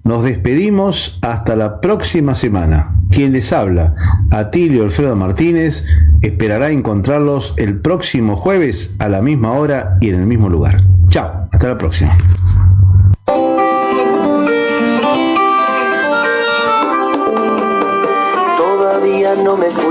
Nos 0.02 0.24
despedimos 0.24 1.18
hasta 1.22 1.56
la 1.56 1.80
próxima 1.80 2.34
semana. 2.34 2.96
Quien 3.10 3.32
les 3.32 3.52
habla, 3.52 3.94
Atilio 4.30 4.84
Alfredo 4.84 5.14
Martínez, 5.14 5.84
esperará 6.22 6.70
encontrarlos 6.70 7.54
el 7.58 7.80
próximo 7.80 8.36
jueves 8.36 8.94
a 8.98 9.08
la 9.08 9.20
misma 9.20 9.52
hora 9.52 9.98
y 10.00 10.08
en 10.08 10.20
el 10.20 10.26
mismo 10.26 10.48
lugar. 10.48 10.80
Chao, 11.08 11.48
hasta 11.52 11.68
la 11.68 11.76
próxima. 11.76 12.16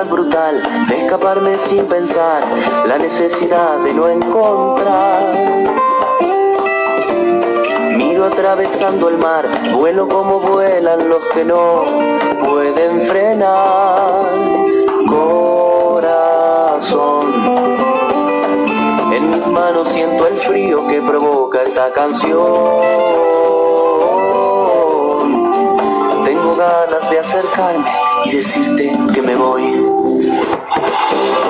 necesidad 0.00 0.06
brutal 0.06 0.86
de 0.88 1.04
escaparme 1.04 1.58
sin 1.58 1.84
pensar, 1.86 2.42
la 2.86 2.96
necesidad 2.98 3.78
de 3.78 3.92
no 3.92 4.08
encontrar. 4.08 5.34
Miro 7.96 8.26
atravesando 8.26 9.08
el 9.08 9.18
mar, 9.18 9.46
vuelo 9.74 10.08
como 10.08 10.40
vuelan 10.40 11.08
los 11.08 11.24
que 11.26 11.44
no 11.44 11.84
pueden 12.40 13.02
frenar. 13.02 14.22
Corazón, 15.06 16.46
en 19.12 19.30
mis 19.30 19.46
manos 19.48 19.88
siento 19.88 20.26
el 20.26 20.38
frío 20.38 20.86
que 20.86 21.02
provoca 21.02 21.62
esta 21.62 21.92
canción. 21.92 22.40
Tengo 26.24 26.56
ganas 26.56 27.10
de 27.10 27.18
acercarme 27.18 27.90
y 28.26 28.36
decirte 28.36 28.92
que 29.14 29.22
me 29.22 29.36
voy. 29.36 29.89
Oh, 31.22 31.49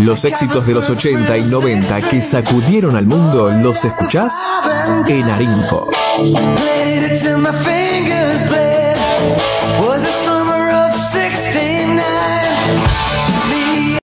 Los 0.00 0.24
éxitos 0.24 0.66
de 0.66 0.74
los 0.74 0.90
80 0.90 1.38
y 1.38 1.42
90 1.42 2.02
que 2.08 2.20
sacudieron 2.20 2.96
al 2.96 3.06
mundo, 3.06 3.50
¿los 3.50 3.84
escuchás? 3.84 4.34
En 5.08 5.24
Arinfo. 5.24 5.88